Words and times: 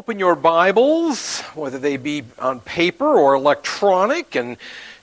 Open 0.00 0.18
your 0.18 0.34
Bibles, 0.34 1.42
whether 1.54 1.78
they 1.78 1.98
be 1.98 2.24
on 2.38 2.60
paper 2.60 3.04
or 3.04 3.34
electronic, 3.34 4.34
and 4.34 4.56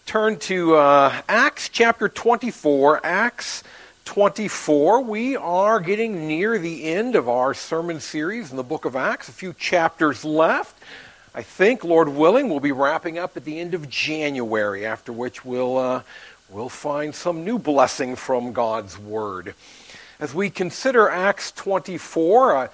turn 0.07 0.39
to 0.39 0.75
uh, 0.75 1.21
Acts 1.29 1.69
chapter 1.69 2.09
24. 2.09 3.05
Acts 3.05 3.63
24. 4.05 5.01
We 5.01 5.35
are 5.35 5.79
getting 5.79 6.27
near 6.27 6.57
the 6.57 6.85
end 6.85 7.15
of 7.15 7.29
our 7.29 7.53
sermon 7.53 7.99
series 7.99 8.49
in 8.49 8.57
the 8.57 8.63
book 8.63 8.85
of 8.85 8.95
Acts, 8.95 9.29
a 9.29 9.31
few 9.31 9.53
chapters 9.53 10.25
left. 10.25 10.75
I 11.35 11.43
think, 11.43 11.83
Lord 11.83 12.09
willing, 12.09 12.49
we'll 12.49 12.59
be 12.59 12.71
wrapping 12.71 13.19
up 13.19 13.37
at 13.37 13.45
the 13.45 13.59
end 13.59 13.75
of 13.75 13.87
January, 13.87 14.83
after 14.83 15.13
which 15.13 15.45
we'll, 15.45 15.77
uh, 15.77 16.01
we'll 16.49 16.69
find 16.69 17.13
some 17.13 17.45
new 17.45 17.59
blessing 17.59 18.15
from 18.15 18.51
God's 18.51 18.97
Word. 18.97 19.53
As 20.19 20.33
we 20.33 20.49
consider 20.49 21.07
Acts 21.07 21.51
24, 21.51 22.55
uh, 22.55 22.67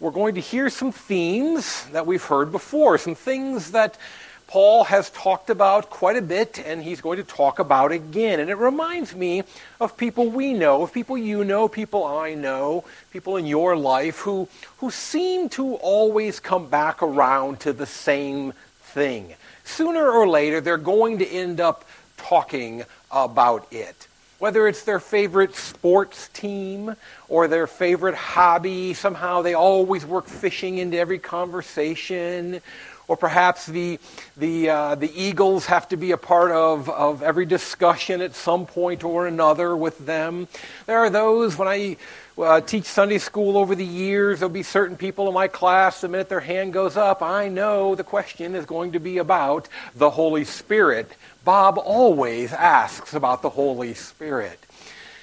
we're 0.00 0.10
going 0.10 0.36
to 0.36 0.40
hear 0.40 0.70
some 0.70 0.92
themes 0.92 1.86
that 1.92 2.06
we've 2.06 2.22
heard 2.22 2.52
before, 2.52 2.98
some 2.98 3.14
things 3.14 3.72
that 3.72 3.98
Paul 4.46 4.84
has 4.84 5.10
talked 5.10 5.50
about 5.50 5.90
quite 5.90 6.16
a 6.16 6.22
bit, 6.22 6.58
and 6.64 6.82
he's 6.82 7.02
going 7.02 7.18
to 7.18 7.24
talk 7.24 7.58
about 7.58 7.92
again. 7.92 8.40
And 8.40 8.48
it 8.48 8.56
reminds 8.56 9.14
me 9.14 9.42
of 9.78 9.96
people 9.96 10.30
we 10.30 10.54
know, 10.54 10.82
of 10.82 10.92
people 10.92 11.18
you 11.18 11.44
know, 11.44 11.68
people 11.68 12.04
I 12.04 12.34
know, 12.34 12.84
people 13.12 13.36
in 13.36 13.46
your 13.46 13.76
life 13.76 14.20
who, 14.20 14.48
who 14.78 14.90
seem 14.90 15.50
to 15.50 15.74
always 15.74 16.40
come 16.40 16.68
back 16.68 17.02
around 17.02 17.60
to 17.60 17.74
the 17.74 17.84
same 17.84 18.54
thing. 18.80 19.34
Sooner 19.64 20.08
or 20.08 20.26
later, 20.26 20.62
they're 20.62 20.78
going 20.78 21.18
to 21.18 21.26
end 21.26 21.60
up 21.60 21.84
talking 22.16 22.84
about 23.10 23.66
it 23.70 24.07
whether 24.38 24.68
it's 24.68 24.84
their 24.84 25.00
favorite 25.00 25.54
sports 25.54 26.28
team 26.28 26.94
or 27.28 27.48
their 27.48 27.66
favorite 27.66 28.14
hobby, 28.14 28.94
somehow 28.94 29.42
they 29.42 29.54
always 29.54 30.06
work 30.06 30.26
fishing 30.26 30.78
into 30.78 30.96
every 30.96 31.18
conversation, 31.18 32.60
or 33.08 33.16
perhaps 33.16 33.66
the, 33.66 33.98
the, 34.36 34.70
uh, 34.70 34.94
the 34.94 35.10
Eagles 35.20 35.66
have 35.66 35.88
to 35.88 35.96
be 35.96 36.12
a 36.12 36.16
part 36.16 36.52
of, 36.52 36.88
of 36.90 37.22
every 37.22 37.46
discussion 37.46 38.20
at 38.20 38.34
some 38.34 38.66
point 38.66 39.02
or 39.02 39.26
another 39.26 39.76
with 39.76 39.98
them. 40.06 40.46
There 40.86 40.98
are 40.98 41.10
those, 41.10 41.56
when 41.56 41.68
I 41.68 41.96
uh, 42.38 42.60
teach 42.60 42.84
Sunday 42.84 43.18
school 43.18 43.56
over 43.56 43.74
the 43.74 43.84
years, 43.84 44.40
there'll 44.40 44.52
be 44.52 44.62
certain 44.62 44.96
people 44.96 45.28
in 45.28 45.34
my 45.34 45.48
class, 45.48 46.00
the 46.00 46.08
minute 46.08 46.28
their 46.28 46.40
hand 46.40 46.72
goes 46.72 46.96
up, 46.96 47.22
I 47.22 47.48
know 47.48 47.94
the 47.94 48.04
question 48.04 48.54
is 48.54 48.64
going 48.64 48.92
to 48.92 49.00
be 49.00 49.18
about 49.18 49.68
the 49.94 50.10
Holy 50.10 50.44
Spirit 50.44 51.10
Bob 51.48 51.78
always 51.78 52.52
asks 52.52 53.14
about 53.14 53.40
the 53.40 53.48
Holy 53.48 53.94
Spirit. 53.94 54.58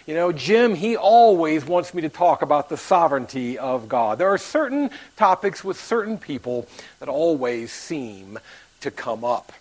You 0.08 0.16
know, 0.16 0.32
Jim, 0.32 0.74
he 0.74 0.98
always 0.98 1.64
wants 1.64 1.94
me 1.94 2.02
to 2.02 2.10
talk 2.10 2.42
about 2.42 2.68
the 2.68 2.78
sovereignty 2.78 3.60
of 3.60 3.88
God. 3.88 4.18
There 4.18 4.34
are 4.34 4.40
certain 4.40 4.90
topics 5.18 5.64
with 5.64 5.80
certain 5.80 6.18
people 6.18 6.68
that 6.98 7.10
always 7.10 7.72
seem 7.72 8.40
to 8.82 8.90
come 8.90 9.24
up. 9.24 9.52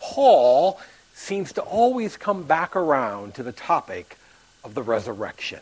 Paul 0.00 0.80
seems 1.12 1.52
to 1.52 1.60
always 1.60 2.16
come 2.16 2.44
back 2.44 2.74
around 2.74 3.34
to 3.34 3.42
the 3.42 3.52
topic 3.52 4.16
of 4.64 4.72
the 4.74 4.82
resurrection. 4.82 5.60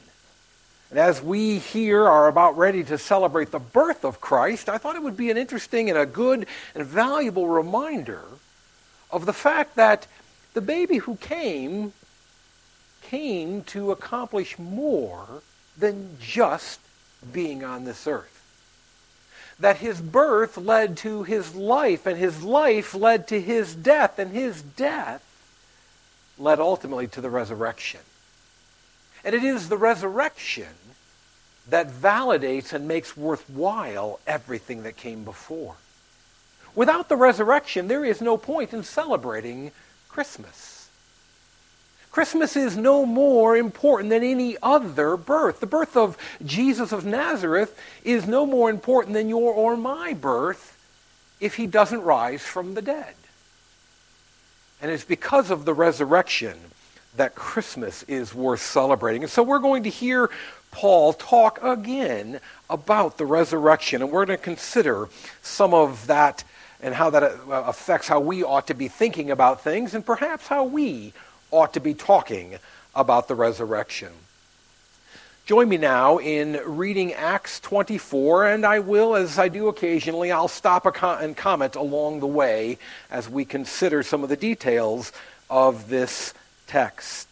And 0.91 0.99
as 0.99 1.21
we 1.21 1.59
here 1.59 2.07
are 2.07 2.29
about 2.29 2.57
ready 2.57 2.85
to 2.85 2.97
celebrate 2.97 3.51
the 3.51 3.59
birth 3.59 4.05
of 4.05 4.21
Christ, 4.21 4.69
I 4.69 4.79
thought 4.79 4.97
it 4.97 5.03
would 5.03 5.17
be 5.17 5.31
an 5.31 5.37
interesting 5.37 5.91
and 5.91 5.99
a 5.99 6.07
good 6.07 6.47
and 6.75 6.85
valuable 6.85 7.49
reminder 7.49 8.23
of 9.11 9.27
the 9.27 9.33
fact 9.33 9.75
that 9.77 10.07
the 10.55 10.61
baby 10.61 10.99
who 10.99 11.17
came 11.17 11.93
came 13.03 13.63
to 13.63 13.91
accomplish 13.93 14.59
more 14.59 15.43
than 15.77 16.17
just 16.21 16.81
being 17.33 17.65
on 17.65 17.85
this 17.85 18.07
earth. 18.07 18.33
That 19.59 19.79
his 19.79 20.01
birth 20.01 20.57
led 20.57 20.97
to 20.99 21.23
his 21.23 21.55
life, 21.55 22.07
and 22.07 22.19
his 22.19 22.43
life 22.43 22.95
led 22.95 23.29
to 23.29 23.41
his 23.41 23.75
death, 23.75 24.19
and 24.19 24.33
his 24.33 24.61
death 24.61 25.23
led 26.39 26.61
ultimately 26.61 27.07
to 27.09 27.21
the 27.21 27.31
resurrection. 27.31 28.01
And 29.27 29.35
it 29.35 29.43
is 29.43 29.69
the 29.69 29.77
resurrection 29.77 30.69
that 31.69 31.89
validates 31.89 32.73
and 32.73 32.87
makes 32.87 33.17
worthwhile 33.17 34.21
everything 34.25 34.85
that 34.85 34.97
came 34.97 35.25
before. 35.25 35.75
Without 36.77 37.09
the 37.09 37.17
resurrection, 37.17 37.89
there 37.89 38.05
is 38.05 38.21
no 38.21 38.37
point 38.37 38.73
in 38.73 38.85
celebrating 38.85 39.73
Christmas. 40.09 40.89
Christmas 42.13 42.55
is 42.55 42.77
no 42.77 43.05
more 43.05 43.57
important 43.57 44.11
than 44.11 44.23
any 44.23 44.57
other 44.63 45.17
birth. 45.17 45.59
The 45.59 45.67
birth 45.67 45.97
of 45.97 46.17
Jesus 46.45 46.93
of 46.93 47.05
Nazareth 47.05 47.77
is 48.05 48.29
no 48.29 48.47
more 48.47 48.71
important 48.71 49.15
than 49.15 49.29
your 49.29 49.53
or 49.53 49.77
my 49.77 50.15
birth 50.15 50.79
if 51.41 51.57
he 51.57 51.67
doesn't 51.67 52.03
rise 52.03 52.43
from 52.43 52.75
the 52.75 52.81
dead. 52.81 53.15
And 54.81 54.93
it's 54.93 55.05
because 55.05 55.51
of 55.51 55.65
the 55.65 55.75
resurrection 55.75 56.57
that 57.17 57.35
Christmas 57.35 58.03
is 58.05 58.35
worth 58.35 58.61
celebrating. 58.61 59.23
And 59.23 59.31
so 59.31 59.43
we're 59.43 59.59
going 59.59 59.85
to 59.85 59.91
hear 59.91 60.31
Paul 60.71 61.13
talk 61.13 61.63
again 61.63 62.41
about 62.69 63.19
the 63.19 63.27
resurrection, 63.27 64.03
and 64.03 64.11
we're 64.11 64.27
going 64.27 64.39
to 64.39 64.45
consider 64.45 65.09
some 65.43 65.73
of 65.73 66.07
that 66.07 66.45
and 66.81 66.95
how 66.95 67.11
that 67.11 67.23
uh, 67.23 67.65
affects 67.67 68.09
how 68.09 68.21
we 68.21 68.43
ought 68.43 68.67
to 68.67 68.75
be 68.75 68.89
thinking 68.89 69.31
about 69.31 69.63
things 69.63 69.95
and 69.95 70.05
perhaps 70.05 70.47
how 70.47 70.65
we 70.65 71.13
ought 71.51 71.73
to 71.73 71.81
be 71.81 71.95
talking 71.95 72.59
about 72.95 73.29
the 73.29 73.35
resurrection. 73.35 74.13
Join 75.47 75.69
me 75.69 75.77
now 75.77 76.19
in 76.19 76.61
reading 76.67 77.13
Acts 77.13 77.61
24, 77.61 78.49
and 78.49 78.67
I 78.67 78.81
will, 78.81 79.15
as 79.15 79.39
I 79.39 79.49
do 79.49 79.69
occasionally, 79.69 80.33
I'll 80.33 80.49
stop 80.49 80.87
and 81.03 81.37
comment 81.37 81.77
along 81.77 82.19
the 82.19 82.27
way 82.27 82.79
as 83.13 83.29
we 83.29 83.45
consider 83.45 84.03
some 84.03 84.25
of 84.25 84.29
the 84.29 84.37
details 84.37 85.13
of 85.49 85.89
this 85.89 86.35
text. 86.67 87.29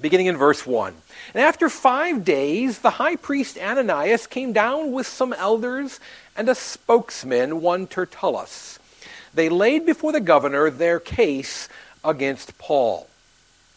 Beginning 0.00 0.26
in 0.26 0.36
verse 0.36 0.66
1. 0.66 0.94
And 1.34 1.42
after 1.42 1.68
five 1.68 2.24
days, 2.24 2.80
the 2.80 2.90
high 2.90 3.16
priest 3.16 3.58
Ananias 3.58 4.26
came 4.26 4.52
down 4.52 4.92
with 4.92 5.06
some 5.06 5.32
elders 5.32 6.00
and 6.36 6.48
a 6.48 6.54
spokesman, 6.54 7.60
one 7.60 7.86
Tertullus. 7.86 8.78
They 9.34 9.48
laid 9.48 9.86
before 9.86 10.12
the 10.12 10.20
governor 10.20 10.70
their 10.70 10.98
case 10.98 11.68
against 12.04 12.58
Paul. 12.58 13.06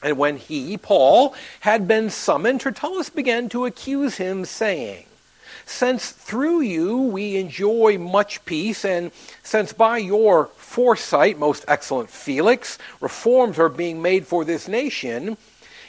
And 0.02 0.18
when 0.18 0.38
he, 0.38 0.78
Paul, 0.78 1.36
had 1.62 1.88
been 1.88 2.10
summoned, 2.10 2.62
Tertullus 2.62 3.10
began 3.10 3.50
to 3.50 3.66
accuse 3.66 4.18
him, 4.18 4.46
saying, 4.46 5.06
Since 5.66 6.12
through 6.12 6.62
you 6.62 6.98
we 6.98 7.38
enjoy 7.38 7.98
much 7.98 8.44
peace, 8.46 8.86
and 8.86 9.12
since 9.44 9.74
by 9.74 9.98
your 9.98 10.46
foresight, 10.58 11.40
most 11.40 11.66
excellent 11.68 12.10
Felix, 12.10 12.78
reforms 13.02 13.58
are 13.60 13.70
being 13.70 14.02
made 14.02 14.28
for 14.28 14.46
this 14.46 14.68
nation, 14.68 15.38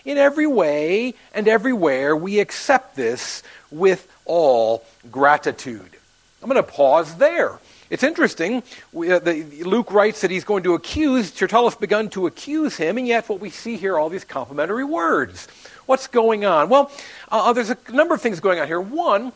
in 0.06 0.16
every 0.16 0.46
way 0.46 1.14
and 1.34 1.48
everywhere 1.48 2.16
we 2.16 2.38
accept 2.38 2.96
this 2.96 3.42
with 3.70 4.08
all 4.24 4.84
gratitude. 5.10 5.90
I'm 6.42 6.48
going 6.48 6.62
to 6.62 6.70
pause 6.70 7.16
there. 7.16 7.58
It's 7.90 8.02
interesting. 8.02 8.62
We, 8.92 9.10
uh, 9.10 9.18
the, 9.18 9.42
Luke 9.64 9.92
writes 9.92 10.20
that 10.22 10.30
he's 10.30 10.44
going 10.44 10.62
to 10.64 10.74
accuse, 10.74 11.30
Tertullus 11.32 11.74
begun 11.74 12.08
to 12.10 12.26
accuse 12.26 12.76
him, 12.76 12.98
and 12.98 13.06
yet 13.06 13.28
what 13.28 13.40
we 13.40 13.50
see 13.50 13.76
here 13.76 13.94
are 13.94 13.98
all 13.98 14.08
these 14.08 14.24
complimentary 14.24 14.84
words. 14.84 15.46
What's 15.86 16.06
going 16.06 16.44
on? 16.44 16.68
Well, 16.68 16.90
uh, 17.30 17.50
uh, 17.50 17.52
there's 17.52 17.70
a 17.70 17.78
number 17.90 18.14
of 18.14 18.20
things 18.20 18.40
going 18.40 18.58
on 18.58 18.66
here. 18.66 18.80
One, 18.80 19.32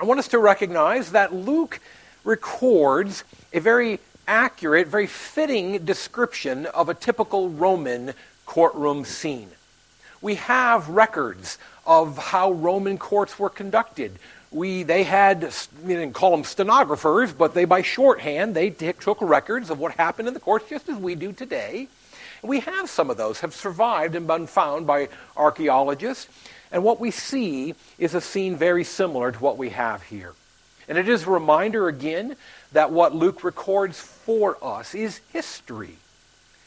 I 0.00 0.04
want 0.04 0.20
us 0.20 0.28
to 0.28 0.38
recognize 0.38 1.12
that 1.12 1.34
Luke 1.34 1.80
records 2.24 3.24
a 3.52 3.60
very 3.60 3.98
accurate, 4.28 4.88
very 4.88 5.06
fitting 5.06 5.84
description 5.84 6.66
of 6.66 6.88
a 6.88 6.94
typical 6.94 7.48
Roman 7.48 8.12
courtroom 8.44 9.04
scene. 9.04 9.50
We 10.20 10.36
have 10.36 10.88
records 10.88 11.58
of 11.86 12.18
how 12.18 12.52
Roman 12.52 12.98
courts 12.98 13.38
were 13.38 13.50
conducted 13.50 14.18
we 14.50 14.82
they 14.82 15.02
had 15.02 15.42
we 15.82 15.94
didn't 15.94 16.14
call 16.14 16.30
them 16.30 16.44
stenographers, 16.44 17.32
but 17.32 17.54
they 17.54 17.64
by 17.64 17.82
shorthand 17.82 18.54
they 18.54 18.70
t- 18.70 18.92
took 18.94 19.20
records 19.20 19.70
of 19.70 19.78
what 19.78 19.92
happened 19.92 20.28
in 20.28 20.34
the 20.34 20.40
courts, 20.40 20.68
just 20.68 20.88
as 20.88 20.96
we 20.96 21.14
do 21.14 21.32
today. 21.32 21.88
And 22.42 22.48
we 22.48 22.60
have 22.60 22.88
some 22.88 23.10
of 23.10 23.16
those 23.16 23.40
have 23.40 23.54
survived 23.54 24.14
and 24.14 24.26
been 24.26 24.46
found 24.46 24.86
by 24.86 25.08
archaeologists. 25.36 26.28
And 26.72 26.82
what 26.82 27.00
we 27.00 27.10
see 27.10 27.74
is 27.98 28.14
a 28.14 28.20
scene 28.20 28.56
very 28.56 28.84
similar 28.84 29.32
to 29.32 29.38
what 29.38 29.58
we 29.58 29.70
have 29.70 30.02
here. 30.02 30.32
And 30.88 30.98
it 30.98 31.08
is 31.08 31.24
a 31.24 31.30
reminder 31.30 31.88
again 31.88 32.36
that 32.72 32.92
what 32.92 33.14
Luke 33.14 33.42
records 33.44 34.00
for 34.00 34.56
us 34.62 34.94
is 34.94 35.20
history. 35.32 35.96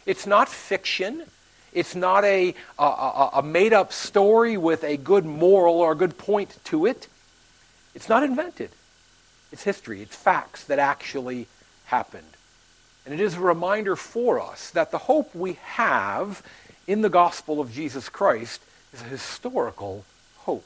It's 0.06 0.28
not 0.28 0.50
fiction. 0.50 1.24
It's 1.74 1.96
not 1.96 2.24
a, 2.26 2.56
a, 2.78 3.30
a 3.36 3.44
made 3.44 3.74
up 3.74 3.94
story 3.94 4.58
with 4.58 4.84
a 4.84 4.98
good 4.98 5.26
moral 5.26 5.76
or 5.76 5.92
a 5.92 5.96
good 5.96 6.18
point 6.18 6.58
to 6.66 6.86
it. 6.86 7.08
It's 7.94 8.10
not 8.10 8.24
invented. 8.24 8.72
It's 9.52 9.64
history. 9.64 10.02
It's 10.02 10.16
facts 10.16 10.66
that 10.66 10.80
actually 10.80 11.48
happened. 11.86 12.24
And 13.06 13.14
it 13.14 13.24
is 13.24 13.36
a 13.36 13.40
reminder 13.40 13.96
for 13.96 14.40
us 14.40 14.72
that 14.72 14.92
the 14.92 14.98
hope 14.98 15.34
we 15.34 15.54
have 15.64 16.44
in 16.88 17.02
the 17.02 17.10
gospel 17.10 17.60
of 17.60 17.72
Jesus 17.74 18.10
Christ 18.10 18.62
is 18.94 19.02
a 19.02 19.06
historical 19.06 20.06
hope, 20.38 20.66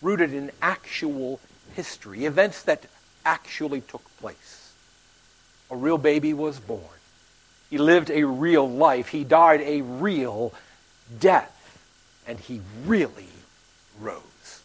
rooted 0.00 0.32
in 0.32 0.50
actual 0.62 1.40
history, 1.74 2.24
events 2.24 2.62
that 2.62 2.86
actually 3.24 3.80
took 3.80 4.04
place. 4.18 4.72
A 5.70 5.76
real 5.76 5.98
baby 5.98 6.32
was 6.34 6.58
born. 6.58 6.82
He 7.68 7.78
lived 7.78 8.10
a 8.10 8.24
real 8.24 8.68
life. 8.68 9.08
He 9.08 9.22
died 9.22 9.60
a 9.60 9.82
real 9.82 10.52
death. 11.20 11.56
And 12.26 12.38
he 12.38 12.60
really 12.84 13.28
rose. 14.00 14.62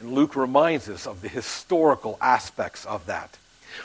And 0.00 0.12
Luke 0.12 0.36
reminds 0.36 0.88
us 0.88 1.06
of 1.06 1.22
the 1.22 1.28
historical 1.28 2.18
aspects 2.20 2.84
of 2.84 3.06
that. 3.06 3.36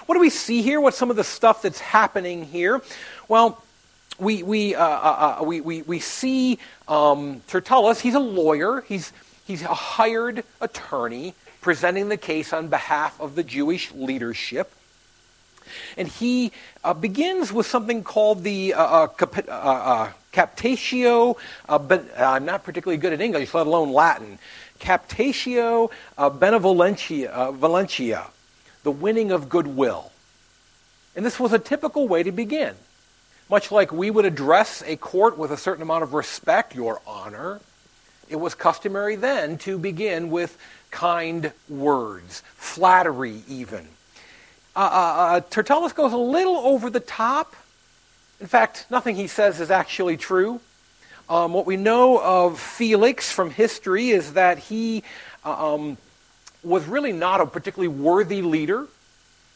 What 0.05 0.15
do 0.15 0.21
we 0.21 0.29
see 0.29 0.61
here? 0.61 0.79
What's 0.79 0.97
some 0.97 1.09
of 1.09 1.15
the 1.15 1.23
stuff 1.23 1.61
that's 1.61 1.79
happening 1.79 2.45
here? 2.45 2.81
Well, 3.27 3.63
we, 4.19 4.43
we, 4.43 4.75
uh, 4.75 4.83
uh, 4.83 5.37
uh, 5.39 5.43
we, 5.43 5.61
we, 5.61 5.81
we 5.83 5.99
see 5.99 6.59
um, 6.87 7.41
Tertullus, 7.47 7.99
he's 7.99 8.15
a 8.15 8.19
lawyer, 8.19 8.81
he's, 8.81 9.11
he's 9.45 9.61
a 9.63 9.73
hired 9.73 10.43
attorney 10.61 11.33
presenting 11.61 12.09
the 12.09 12.17
case 12.17 12.53
on 12.53 12.67
behalf 12.67 13.19
of 13.19 13.35
the 13.35 13.43
Jewish 13.43 13.91
leadership. 13.93 14.71
And 15.97 16.07
he 16.07 16.51
uh, 16.83 16.93
begins 16.93 17.51
with 17.51 17.65
something 17.65 18.03
called 18.03 18.43
the 18.43 18.73
uh, 18.73 18.83
uh, 18.83 19.07
cap- 19.07 20.17
captatio, 20.33 21.37
but 21.67 22.19
I'm 22.19 22.45
not 22.45 22.63
particularly 22.63 22.97
good 22.97 23.13
at 23.13 23.21
English, 23.21 23.53
let 23.53 23.65
alone 23.65 23.93
Latin. 23.93 24.39
Captatio 24.79 25.89
benevolentia, 26.17 27.57
Valentia, 27.57 28.27
the 28.83 28.91
winning 28.91 29.31
of 29.31 29.47
goodwill. 29.47 30.11
And 31.15 31.25
this 31.25 31.39
was 31.39 31.53
a 31.53 31.59
typical 31.59 32.07
way 32.07 32.23
to 32.23 32.31
begin. 32.31 32.75
Much 33.49 33.71
like 33.71 33.91
we 33.91 34.09
would 34.09 34.25
address 34.25 34.83
a 34.85 34.95
court 34.95 35.37
with 35.37 35.51
a 35.51 35.57
certain 35.57 35.81
amount 35.81 36.03
of 36.03 36.13
respect, 36.13 36.75
your 36.75 37.01
honor, 37.05 37.59
it 38.29 38.37
was 38.37 38.55
customary 38.55 39.15
then 39.15 39.57
to 39.59 39.77
begin 39.77 40.31
with 40.31 40.57
kind 40.91 41.51
words, 41.67 42.41
flattery 42.55 43.43
even. 43.47 43.87
Uh, 44.75 44.79
uh, 44.79 44.83
uh, 44.83 45.41
Tertullus 45.49 45.93
goes 45.93 46.13
a 46.13 46.17
little 46.17 46.57
over 46.57 46.89
the 46.89 46.99
top. 46.99 47.55
In 48.39 48.47
fact, 48.47 48.85
nothing 48.89 49.15
he 49.15 49.27
says 49.27 49.59
is 49.59 49.69
actually 49.69 50.17
true. 50.17 50.59
Um, 51.29 51.53
what 51.53 51.65
we 51.65 51.77
know 51.77 52.19
of 52.19 52.59
Felix 52.59 53.31
from 53.31 53.49
history 53.49 54.09
is 54.09 54.33
that 54.33 54.57
he 54.57 55.03
uh, 55.45 55.73
um, 55.73 55.97
was 56.63 56.85
really 56.85 57.11
not 57.11 57.39
a 57.39 57.45
particularly 57.45 57.87
worthy 57.87 58.41
leader. 58.41 58.87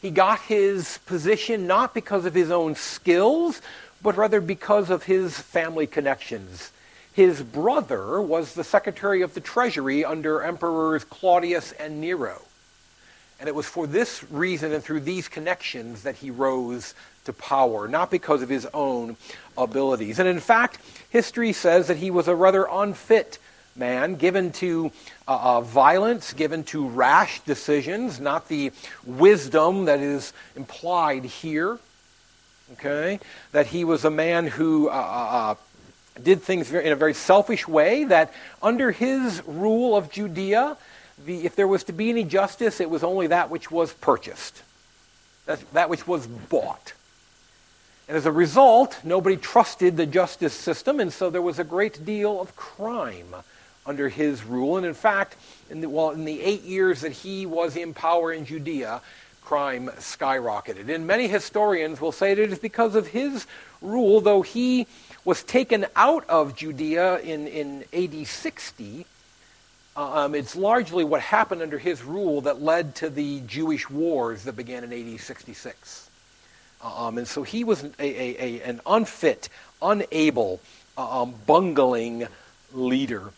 He 0.00 0.10
got 0.10 0.40
his 0.40 0.98
position 1.06 1.66
not 1.66 1.94
because 1.94 2.24
of 2.24 2.34
his 2.34 2.50
own 2.50 2.74
skills, 2.74 3.60
but 4.02 4.16
rather 4.16 4.40
because 4.40 4.90
of 4.90 5.04
his 5.04 5.38
family 5.38 5.86
connections. 5.86 6.70
His 7.12 7.42
brother 7.42 8.20
was 8.22 8.54
the 8.54 8.62
Secretary 8.62 9.22
of 9.22 9.34
the 9.34 9.40
Treasury 9.40 10.04
under 10.04 10.42
Emperors 10.42 11.02
Claudius 11.02 11.72
and 11.72 12.00
Nero. 12.00 12.42
And 13.40 13.48
it 13.48 13.54
was 13.54 13.66
for 13.66 13.86
this 13.86 14.24
reason 14.30 14.72
and 14.72 14.82
through 14.82 15.00
these 15.00 15.28
connections 15.28 16.02
that 16.02 16.16
he 16.16 16.30
rose 16.30 16.94
to 17.24 17.32
power, 17.32 17.88
not 17.88 18.10
because 18.10 18.42
of 18.42 18.48
his 18.48 18.66
own 18.72 19.16
abilities. 19.56 20.18
And 20.18 20.28
in 20.28 20.40
fact, 20.40 20.78
history 21.10 21.52
says 21.52 21.88
that 21.88 21.96
he 21.96 22.10
was 22.10 22.28
a 22.28 22.34
rather 22.34 22.66
unfit 22.70 23.38
man, 23.78 24.16
given 24.16 24.52
to 24.52 24.90
uh, 25.26 25.38
uh, 25.42 25.60
violence, 25.60 26.32
given 26.32 26.64
to 26.64 26.88
rash 26.88 27.40
decisions, 27.40 28.20
not 28.20 28.48
the 28.48 28.72
wisdom 29.04 29.86
that 29.86 30.00
is 30.00 30.32
implied 30.56 31.24
here. 31.24 31.78
Okay? 32.72 33.20
That 33.52 33.68
he 33.68 33.84
was 33.84 34.04
a 34.04 34.10
man 34.10 34.46
who 34.46 34.88
uh, 34.88 34.92
uh, 34.92 34.96
uh 34.96 35.54
did 36.22 36.42
things 36.42 36.72
in 36.72 36.92
a 36.92 36.96
very 36.96 37.14
selfish 37.14 37.68
way, 37.68 38.02
that 38.04 38.32
under 38.60 38.90
his 38.90 39.40
rule 39.46 39.96
of 39.96 40.10
Judea, 40.10 40.76
the, 41.24 41.44
if 41.44 41.54
there 41.54 41.68
was 41.68 41.84
to 41.84 41.92
be 41.92 42.10
any 42.10 42.24
justice, 42.24 42.80
it 42.80 42.90
was 42.90 43.04
only 43.04 43.28
that 43.28 43.50
which 43.50 43.70
was 43.70 43.92
purchased, 43.92 44.62
that, 45.46 45.60
that 45.74 45.88
which 45.88 46.08
was 46.08 46.26
bought. 46.26 46.92
And 48.08 48.16
as 48.16 48.26
a 48.26 48.32
result, 48.32 48.98
nobody 49.04 49.36
trusted 49.36 49.96
the 49.96 50.06
justice 50.06 50.54
system, 50.54 50.98
and 50.98 51.12
so 51.12 51.30
there 51.30 51.42
was 51.42 51.60
a 51.60 51.64
great 51.64 52.04
deal 52.04 52.40
of 52.40 52.56
crime 52.56 53.34
under 53.88 54.08
his 54.08 54.44
rule. 54.44 54.76
And 54.76 54.86
in 54.86 54.94
fact, 54.94 55.36
in 55.70 55.80
the, 55.80 55.88
well, 55.88 56.10
in 56.10 56.24
the 56.24 56.40
eight 56.42 56.62
years 56.62 57.00
that 57.00 57.12
he 57.12 57.46
was 57.46 57.76
in 57.76 57.94
power 57.94 58.32
in 58.32 58.44
Judea, 58.44 59.00
crime 59.42 59.88
skyrocketed. 59.96 60.94
And 60.94 61.06
many 61.06 61.26
historians 61.26 62.00
will 62.00 62.12
say 62.12 62.34
that 62.34 62.42
it 62.42 62.52
is 62.52 62.58
because 62.58 62.94
of 62.94 63.06
his 63.06 63.46
rule, 63.80 64.20
though 64.20 64.42
he 64.42 64.86
was 65.24 65.42
taken 65.42 65.86
out 65.96 66.28
of 66.28 66.54
Judea 66.54 67.20
in, 67.20 67.46
in 67.46 67.84
AD 67.94 68.26
60. 68.26 69.06
Um, 69.96 70.34
it's 70.34 70.54
largely 70.54 71.02
what 71.02 71.22
happened 71.22 71.62
under 71.62 71.78
his 71.78 72.04
rule 72.04 72.42
that 72.42 72.62
led 72.62 72.94
to 72.96 73.10
the 73.10 73.40
Jewish 73.40 73.88
wars 73.88 74.44
that 74.44 74.54
began 74.54 74.84
in 74.84 74.92
AD 74.92 75.18
66. 75.18 76.10
Um, 76.82 77.18
and 77.18 77.26
so 77.26 77.42
he 77.42 77.64
was 77.64 77.82
a, 77.82 77.88
a, 77.98 78.60
a, 78.60 78.62
an 78.62 78.80
unfit, 78.86 79.48
unable, 79.82 80.60
um, 80.96 81.34
bungling 81.46 82.28
leader. 82.72 83.32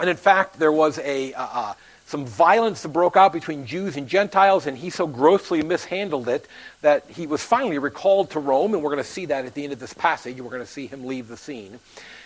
And 0.00 0.10
in 0.10 0.16
fact, 0.16 0.58
there 0.58 0.72
was 0.72 0.98
a, 0.98 1.32
uh, 1.34 1.46
uh, 1.52 1.74
some 2.06 2.26
violence 2.26 2.82
that 2.82 2.88
broke 2.88 3.16
out 3.16 3.32
between 3.32 3.66
Jews 3.66 3.96
and 3.96 4.08
Gentiles, 4.08 4.66
and 4.66 4.76
he 4.76 4.90
so 4.90 5.06
grossly 5.06 5.62
mishandled 5.62 6.28
it 6.28 6.46
that 6.82 7.04
he 7.08 7.26
was 7.26 7.42
finally 7.42 7.78
recalled 7.78 8.30
to 8.30 8.40
Rome, 8.40 8.74
and 8.74 8.82
we're 8.82 8.90
going 8.90 9.02
to 9.02 9.08
see 9.08 9.26
that 9.26 9.44
at 9.44 9.54
the 9.54 9.64
end 9.64 9.72
of 9.72 9.78
this 9.78 9.94
passage. 9.94 10.40
We're 10.40 10.50
going 10.50 10.62
to 10.62 10.66
see 10.66 10.86
him 10.86 11.06
leave 11.06 11.28
the 11.28 11.36
scene. 11.36 11.78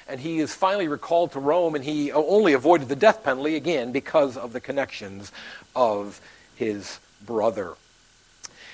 And 0.08 0.18
he 0.18 0.38
is 0.38 0.54
finally 0.54 0.88
recalled 0.88 1.32
to 1.32 1.40
Rome, 1.40 1.74
and 1.74 1.84
he 1.84 2.10
only 2.12 2.54
avoided 2.54 2.88
the 2.88 2.96
death 2.96 3.22
penalty 3.22 3.56
again 3.56 3.92
because 3.92 4.36
of 4.36 4.52
the 4.52 4.60
connections 4.60 5.30
of 5.76 6.20
his 6.56 6.98
brother. 7.24 7.74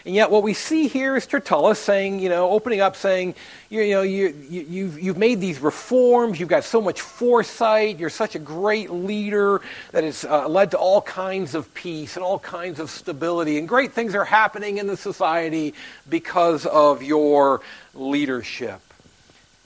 And 0.06 0.14
yet, 0.14 0.30
what 0.30 0.42
we 0.42 0.52
see 0.52 0.86
here 0.86 1.16
is 1.16 1.26
Tertullus 1.26 1.78
saying, 1.78 2.18
you 2.18 2.28
know, 2.28 2.50
opening 2.50 2.82
up, 2.82 2.94
saying, 2.94 3.34
you, 3.70 3.80
you 3.80 3.94
know, 3.94 4.02
you, 4.02 4.34
you, 4.50 4.66
you've, 4.68 5.00
you've 5.00 5.16
made 5.16 5.40
these 5.40 5.60
reforms, 5.60 6.38
you've 6.38 6.50
got 6.50 6.64
so 6.64 6.82
much 6.82 7.00
foresight, 7.00 7.98
you're 7.98 8.10
such 8.10 8.34
a 8.34 8.38
great 8.38 8.90
leader 8.90 9.62
that 9.92 10.04
has 10.04 10.26
uh, 10.26 10.46
led 10.46 10.72
to 10.72 10.76
all 10.76 11.00
kinds 11.00 11.54
of 11.54 11.72
peace 11.72 12.16
and 12.16 12.24
all 12.24 12.38
kinds 12.38 12.80
of 12.80 12.90
stability, 12.90 13.56
and 13.58 13.66
great 13.66 13.92
things 13.92 14.14
are 14.14 14.26
happening 14.26 14.76
in 14.76 14.86
the 14.86 14.96
society 14.96 15.72
because 16.06 16.66
of 16.66 17.02
your 17.02 17.62
leadership. 17.94 18.82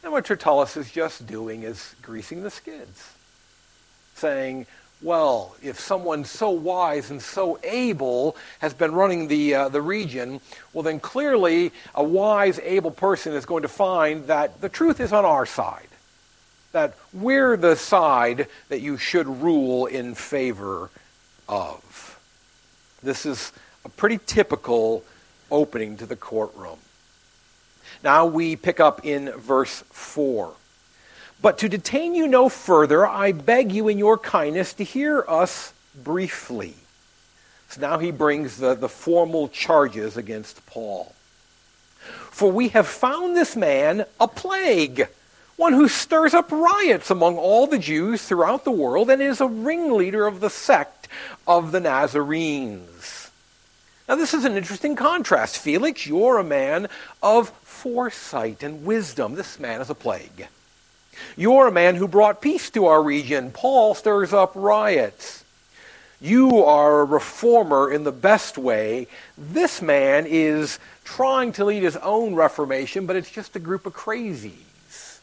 And 0.05 0.13
what 0.13 0.25
Tertullus 0.25 0.77
is 0.77 0.89
just 0.93 1.27
doing 1.27 1.65
is 1.65 1.97
greasing 2.01 2.45
the 2.45 2.51
skids, 2.51 3.13
saying, 4.15 4.67
well, 5.01 5.55
if 5.63 5.79
someone 5.79 6.25
so 6.25 6.51
wise 6.51 7.11
and 7.11 7.23
so 7.23 7.59
able 7.63 8.37
has 8.59 8.75
been 8.75 8.93
running 8.93 9.29
the, 9.29 9.55
uh, 9.55 9.69
the 9.69 9.81
region, 9.81 10.41
well, 10.73 10.83
then 10.83 10.99
clearly 10.99 11.73
a 11.95 12.03
wise, 12.03 12.59
able 12.61 12.91
person 12.91 13.33
is 13.35 13.47
going 13.47 13.63
to 13.63 13.69
find 13.69 14.27
that 14.27 14.61
the 14.61 14.69
truth 14.69 14.99
is 14.99 15.13
on 15.13 15.25
our 15.25 15.47
side. 15.47 15.87
That 16.73 16.97
we're 17.13 17.57
the 17.57 17.77
side 17.77 18.49
that 18.69 18.81
you 18.81 18.99
should 18.99 19.27
rule 19.27 19.87
in 19.87 20.15
favor 20.15 20.91
of. 21.49 22.19
This 23.03 23.25
is 23.25 23.53
a 23.85 23.89
pretty 23.89 24.19
typical 24.27 25.05
opening 25.51 25.97
to 25.99 26.07
the 26.07 26.17
courtroom. 26.17 26.79
Now 28.03 28.27
we 28.27 28.57
pick 28.57 28.81
up 28.81 29.05
in 29.05 29.31
verse 29.31 29.83
4. 29.91 30.53
But 31.41 31.59
to 31.59 31.69
detain 31.69 32.15
you 32.15 32.27
no 32.27 32.49
further, 32.49 33.07
I 33.07 33.33
beg 33.33 33.73
you 33.73 33.89
in 33.89 33.99
your 33.99 34.19
kindness 34.19 34.75
to 34.75 34.85
hear 34.85 35.25
us 35.29 35.73
briefly. 35.95 36.75
So 37.69 37.81
now 37.81 37.99
he 37.99 38.11
brings 38.11 38.57
the, 38.57 38.75
the 38.75 38.89
formal 38.89 39.49
charges 39.49 40.17
against 40.17 40.65
Paul. 40.67 41.15
For 42.31 42.51
we 42.51 42.69
have 42.69 42.87
found 42.87 43.37
this 43.37 43.57
man 43.57 44.05
a 44.19 44.27
plague, 44.27 45.09
one 45.57 45.73
who 45.73 45.89
stirs 45.89 46.35
up 46.35 46.51
riots 46.51 47.11
among 47.11 47.37
all 47.37 47.67
the 47.67 47.79
Jews 47.79 48.23
throughout 48.23 48.65
the 48.65 48.71
world 48.71 49.11
and 49.11 49.21
is 49.21 49.41
a 49.41 49.47
ringleader 49.47 50.27
of 50.27 50.41
the 50.41 50.51
sect 50.51 51.09
of 51.47 51.73
the 51.73 51.81
Nazarenes. 51.81 53.31
Now, 54.09 54.15
this 54.15 54.33
is 54.33 54.47
an 54.47 54.57
interesting 54.57 54.97
contrast. 54.97 55.59
Felix, 55.59 56.07
you're 56.07 56.39
a 56.39 56.45
man 56.45 56.89
of 57.23 57.51
foresight 57.63 58.63
and 58.63 58.87
wisdom. 58.87 59.35
This 59.35 59.61
man 59.61 59.83
is 59.83 59.91
a 59.91 59.95
plague. 59.95 60.49
You're 61.37 61.69
a 61.69 61.73
man 61.73 61.95
who 61.95 62.09
brought 62.09 62.41
peace 62.41 62.71
to 62.71 62.87
our 62.87 63.03
region. 63.03 63.51
Paul 63.53 63.95
stirs 63.95 64.33
up 64.33 64.53
riots. 64.55 65.45
You 66.21 66.65
are 66.65 67.01
a 67.01 67.05
reformer 67.05 67.93
in 67.93 68.03
the 68.03 68.13
best 68.13 68.59
way. 68.59 69.07
This 69.37 69.81
man 69.81 70.27
is 70.27 70.81
trying 71.05 71.53
to 71.53 71.65
lead 71.65 71.85
his 71.85 71.97
own 71.97 72.35
reformation, 72.35 73.07
but 73.07 73.15
it's 73.15 73.31
just 73.31 73.55
a 73.55 73.61
group 73.61 73.87
of 73.87 73.95
crazies. 73.95 75.21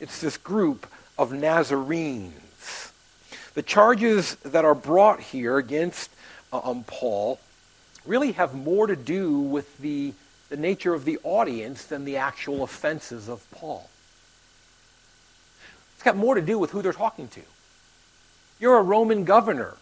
It's 0.00 0.20
this 0.20 0.36
group 0.36 0.86
of 1.16 1.30
Nazarenes. 1.32 2.92
The 3.54 3.62
charges 3.62 4.34
that 4.36 4.64
are 4.64 4.74
brought 4.74 5.20
here 5.20 5.58
against 5.58 6.10
uh, 6.52 6.60
um, 6.62 6.84
Paul 6.84 7.38
really 8.04 8.32
have 8.32 8.54
more 8.54 8.86
to 8.88 8.96
do 8.96 9.38
with 9.38 9.78
the, 9.78 10.12
the 10.48 10.56
nature 10.56 10.92
of 10.92 11.04
the 11.04 11.18
audience 11.22 11.84
than 11.84 12.04
the 12.04 12.16
actual 12.16 12.62
offenses 12.64 13.28
of 13.28 13.48
Paul 13.52 13.88
got 16.06 16.16
more 16.16 16.36
to 16.36 16.40
do 16.40 16.58
with 16.58 16.70
who 16.70 16.80
they're 16.80 16.92
talking 16.92 17.28
to. 17.28 17.42
You're 18.58 18.78
a 18.78 18.82
Roman 18.82 19.24
governor. 19.24 19.76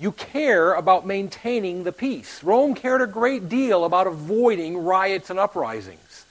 You 0.00 0.12
care 0.12 0.72
about 0.72 1.06
maintaining 1.06 1.84
the 1.84 1.92
peace. 1.92 2.42
Rome 2.42 2.74
cared 2.74 3.02
a 3.02 3.06
great 3.06 3.48
deal 3.48 3.84
about 3.84 4.06
avoiding 4.06 4.78
riots 4.78 5.30
and 5.30 5.38
uprisings. 5.38 6.24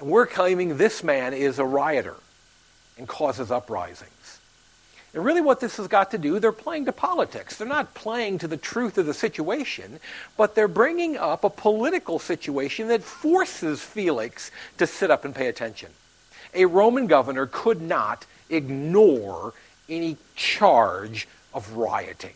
And 0.00 0.08
we're 0.08 0.26
claiming 0.26 0.76
this 0.76 1.04
man 1.04 1.34
is 1.34 1.58
a 1.58 1.64
rioter 1.64 2.16
and 2.96 3.06
causes 3.06 3.50
uprisings. 3.50 4.40
And 5.14 5.24
really, 5.24 5.40
what 5.40 5.60
this 5.60 5.78
has 5.78 5.88
got 5.88 6.10
to 6.12 6.18
do, 6.18 6.38
they're 6.38 6.52
playing 6.52 6.84
to 6.84 6.92
politics. 6.92 7.56
They're 7.56 7.66
not 7.66 7.94
playing 7.94 8.38
to 8.38 8.48
the 8.48 8.56
truth 8.56 8.98
of 8.98 9.06
the 9.06 9.14
situation, 9.14 10.00
but 10.36 10.54
they're 10.54 10.68
bringing 10.68 11.16
up 11.16 11.44
a 11.44 11.50
political 11.50 12.18
situation 12.18 12.88
that 12.88 13.02
forces 13.02 13.82
Felix 13.82 14.50
to 14.76 14.86
sit 14.86 15.10
up 15.10 15.24
and 15.24 15.34
pay 15.34 15.48
attention. 15.48 15.90
A 16.54 16.66
Roman 16.66 17.06
governor 17.06 17.46
could 17.46 17.80
not 17.80 18.26
ignore 18.50 19.54
any 19.88 20.16
charge 20.36 21.28
of 21.54 21.72
rioting, 21.72 22.34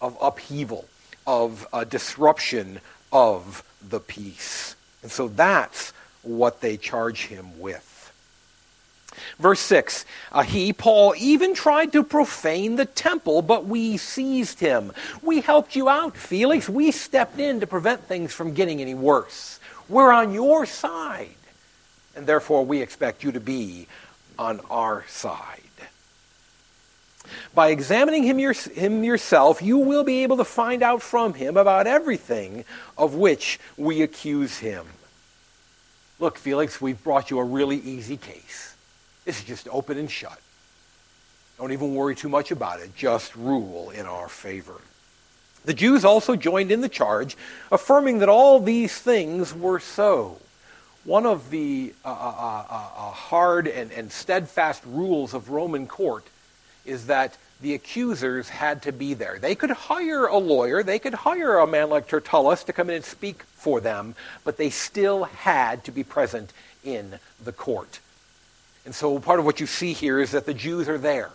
of 0.00 0.16
upheaval, 0.20 0.86
of 1.26 1.66
uh, 1.72 1.84
disruption 1.84 2.80
of 3.12 3.62
the 3.88 4.00
peace. 4.00 4.76
And 5.02 5.10
so 5.10 5.28
that's 5.28 5.92
what 6.22 6.60
they 6.60 6.76
charge 6.76 7.26
him 7.26 7.58
with. 7.60 7.84
Verse 9.38 9.60
6 9.60 10.04
uh, 10.32 10.42
He, 10.42 10.72
Paul, 10.72 11.14
even 11.18 11.54
tried 11.54 11.92
to 11.92 12.02
profane 12.02 12.76
the 12.76 12.84
temple, 12.84 13.42
but 13.42 13.66
we 13.66 13.96
seized 13.96 14.60
him. 14.60 14.92
We 15.22 15.40
helped 15.40 15.76
you 15.76 15.88
out, 15.88 16.16
Felix. 16.16 16.68
We 16.68 16.90
stepped 16.90 17.38
in 17.38 17.60
to 17.60 17.66
prevent 17.66 18.04
things 18.04 18.32
from 18.32 18.54
getting 18.54 18.80
any 18.80 18.94
worse. 18.94 19.60
We're 19.88 20.12
on 20.12 20.34
your 20.34 20.66
side. 20.66 21.34
And 22.14 22.26
therefore, 22.26 22.64
we 22.64 22.82
expect 22.82 23.22
you 23.22 23.32
to 23.32 23.40
be 23.40 23.86
on 24.38 24.60
our 24.70 25.04
side. 25.08 25.62
By 27.54 27.68
examining 27.68 28.22
him, 28.22 28.38
your, 28.38 28.52
him, 28.52 29.04
yourself, 29.04 29.60
you 29.60 29.78
will 29.78 30.04
be 30.04 30.22
able 30.22 30.38
to 30.38 30.44
find 30.44 30.82
out 30.82 31.02
from 31.02 31.34
him 31.34 31.56
about 31.56 31.86
everything 31.86 32.64
of 32.96 33.14
which 33.14 33.58
we 33.76 34.02
accuse 34.02 34.58
him. 34.58 34.86
Look, 36.20 36.38
Felix, 36.38 36.80
we've 36.80 37.02
brought 37.02 37.30
you 37.30 37.38
a 37.38 37.44
really 37.44 37.76
easy 37.76 38.16
case. 38.16 38.74
This 39.24 39.38
is 39.38 39.44
just 39.44 39.68
open 39.70 39.98
and 39.98 40.10
shut. 40.10 40.40
Don't 41.58 41.72
even 41.72 41.94
worry 41.94 42.14
too 42.14 42.28
much 42.28 42.50
about 42.50 42.80
it. 42.80 42.94
Just 42.96 43.36
rule 43.36 43.90
in 43.90 44.06
our 44.06 44.28
favor. 44.28 44.80
The 45.64 45.74
Jews 45.74 46.04
also 46.04 46.34
joined 46.34 46.70
in 46.70 46.80
the 46.80 46.88
charge, 46.88 47.36
affirming 47.70 48.20
that 48.20 48.28
all 48.28 48.60
these 48.60 48.96
things 48.96 49.52
were 49.52 49.80
so. 49.80 50.38
One 51.08 51.24
of 51.24 51.48
the 51.48 51.94
uh, 52.04 52.08
uh, 52.10 52.12
uh, 52.12 52.64
uh, 52.70 53.10
hard 53.12 53.66
and, 53.66 53.90
and 53.92 54.12
steadfast 54.12 54.82
rules 54.84 55.32
of 55.32 55.48
Roman 55.48 55.86
court 55.86 56.26
is 56.84 57.06
that 57.06 57.38
the 57.62 57.72
accusers 57.72 58.50
had 58.50 58.82
to 58.82 58.92
be 58.92 59.14
there. 59.14 59.38
They 59.38 59.54
could 59.54 59.70
hire 59.70 60.26
a 60.26 60.36
lawyer, 60.36 60.82
they 60.82 60.98
could 60.98 61.14
hire 61.14 61.56
a 61.56 61.66
man 61.66 61.88
like 61.88 62.08
Tertullus 62.08 62.62
to 62.64 62.74
come 62.74 62.90
in 62.90 62.96
and 62.96 63.04
speak 63.06 63.42
for 63.54 63.80
them, 63.80 64.16
but 64.44 64.58
they 64.58 64.68
still 64.68 65.24
had 65.24 65.82
to 65.84 65.92
be 65.92 66.04
present 66.04 66.52
in 66.84 67.18
the 67.42 67.52
court. 67.52 68.00
And 68.84 68.94
so 68.94 69.18
part 69.18 69.38
of 69.38 69.46
what 69.46 69.60
you 69.60 69.66
see 69.66 69.94
here 69.94 70.20
is 70.20 70.32
that 70.32 70.44
the 70.44 70.52
Jews 70.52 70.90
are 70.90 70.98
there. 70.98 71.30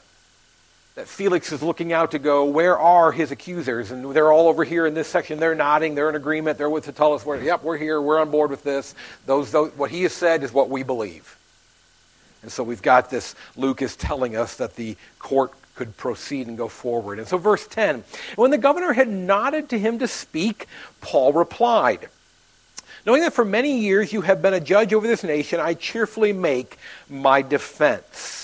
That 0.96 1.08
Felix 1.08 1.52
is 1.52 1.64
looking 1.64 1.92
out 1.92 2.12
to 2.12 2.20
go, 2.20 2.46
where 2.46 2.78
are 2.78 3.12
his 3.12 3.32
accusers? 3.32 3.90
And 3.90 4.14
they're 4.14 4.32
all 4.32 4.48
over 4.48 4.64
here 4.64 4.86
in 4.86 4.94
this 4.94 5.08
section. 5.08 5.40
They're 5.40 5.56
nodding. 5.56 5.96
They're 5.96 6.10
in 6.10 6.16
agreement. 6.16 6.60
They're 6.60 6.70
with 6.70 6.86
Tertullus. 6.86 7.26
We're, 7.26 7.42
yep, 7.42 7.64
we're 7.64 7.78
here. 7.78 8.00
We're 8.00 8.20
on 8.20 8.30
board 8.30 8.52
with 8.52 8.64
this. 8.64 8.94
Those, 9.26 9.52
those, 9.52 9.72
what 9.76 9.90
he 9.90 10.04
has 10.04 10.14
said 10.14 10.44
is 10.44 10.54
what 10.54 10.70
we 10.70 10.84
believe. 10.84 11.38
And 12.44 12.52
so 12.52 12.62
we've 12.62 12.82
got 12.82 13.10
this. 13.10 13.34
Luke 13.56 13.82
is 13.82 13.96
telling 13.96 14.36
us 14.36 14.58
that 14.58 14.76
the 14.76 14.96
court 15.18 15.54
could 15.76 15.98
proceed 15.98 16.48
and 16.48 16.58
go 16.58 16.68
forward. 16.68 17.18
And 17.18 17.28
so, 17.28 17.38
verse 17.38 17.66
10 17.66 18.04
When 18.36 18.52
the 18.52 18.58
governor 18.60 18.94
had 18.94 19.10
nodded 19.10 19.70
to 19.70 19.80
him 19.80 19.98
to 20.00 20.08
speak, 20.08 20.68
Paul 21.02 21.34
replied, 21.34 22.10
Knowing 23.06 23.22
that 23.22 23.34
for 23.34 23.44
many 23.44 23.80
years 23.80 24.14
you 24.14 24.22
have 24.22 24.42
been 24.42 24.54
a 24.54 24.60
judge 24.60 24.94
over 24.94 25.08
this 25.08 25.24
nation, 25.24 25.60
I 25.60 25.74
cheerfully 25.74 26.34
make 26.34 26.78
my 27.10 27.42
defense. 27.42 28.43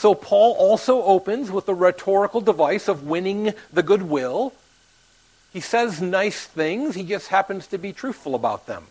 So 0.00 0.14
Paul 0.14 0.54
also 0.54 1.02
opens 1.02 1.50
with 1.50 1.66
the 1.66 1.74
rhetorical 1.74 2.40
device 2.40 2.88
of 2.88 3.02
winning 3.02 3.52
the 3.70 3.82
goodwill. 3.82 4.54
He 5.52 5.60
says 5.60 6.00
nice 6.00 6.46
things, 6.46 6.94
he 6.94 7.02
just 7.02 7.28
happens 7.28 7.66
to 7.66 7.76
be 7.76 7.92
truthful 7.92 8.34
about 8.34 8.66
them. 8.66 8.86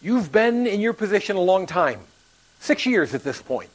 You've 0.00 0.32
been 0.32 0.66
in 0.66 0.80
your 0.80 0.94
position 0.94 1.36
a 1.36 1.40
long 1.40 1.66
time, 1.66 2.00
six 2.58 2.86
years 2.86 3.14
at 3.14 3.22
this 3.22 3.40
point. 3.40 3.70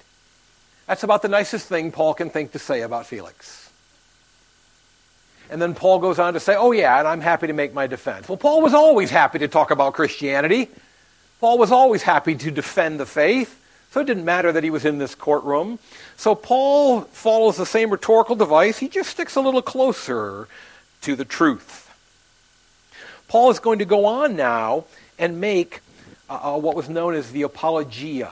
That's 0.87 1.03
about 1.03 1.21
the 1.21 1.29
nicest 1.29 1.69
thing 1.69 1.93
Paul 1.93 2.13
can 2.13 2.31
think 2.31 2.51
to 2.51 2.59
say 2.59 2.81
about 2.81 3.05
Felix. 3.05 3.71
And 5.49 5.61
then 5.61 5.73
Paul 5.73 5.99
goes 5.99 6.19
on 6.19 6.33
to 6.33 6.41
say, 6.41 6.57
oh, 6.57 6.73
yeah, 6.73 6.99
and 6.99 7.07
I'm 7.07 7.21
happy 7.21 7.47
to 7.47 7.53
make 7.53 7.73
my 7.73 7.87
defense. 7.87 8.27
Well, 8.27 8.37
Paul 8.37 8.61
was 8.61 8.73
always 8.73 9.09
happy 9.09 9.39
to 9.39 9.47
talk 9.47 9.71
about 9.71 9.93
Christianity. 9.93 10.67
Paul 11.39 11.57
was 11.57 11.71
always 11.71 12.03
happy 12.03 12.35
to 12.35 12.51
defend 12.51 12.99
the 12.99 13.05
faith. 13.05 13.56
So 13.91 14.01
it 14.01 14.05
didn't 14.05 14.25
matter 14.25 14.51
that 14.51 14.63
he 14.63 14.69
was 14.69 14.85
in 14.85 14.97
this 14.97 15.15
courtroom. 15.15 15.79
So 16.17 16.35
Paul 16.35 17.01
follows 17.01 17.57
the 17.57 17.65
same 17.65 17.89
rhetorical 17.89 18.35
device. 18.35 18.77
He 18.77 18.89
just 18.89 19.09
sticks 19.09 19.35
a 19.35 19.41
little 19.41 19.61
closer 19.61 20.47
to 21.01 21.15
the 21.15 21.25
truth. 21.25 21.83
Paul 23.27 23.49
is 23.49 23.59
going 23.59 23.79
to 23.79 23.85
go 23.85 24.05
on 24.05 24.35
now 24.35 24.85
and 25.17 25.41
make 25.41 25.81
uh, 26.29 26.55
uh 26.55 26.57
what 26.57 26.75
was 26.75 26.89
known 26.89 27.13
as 27.13 27.31
the 27.31 27.43
apologia. 27.43 28.31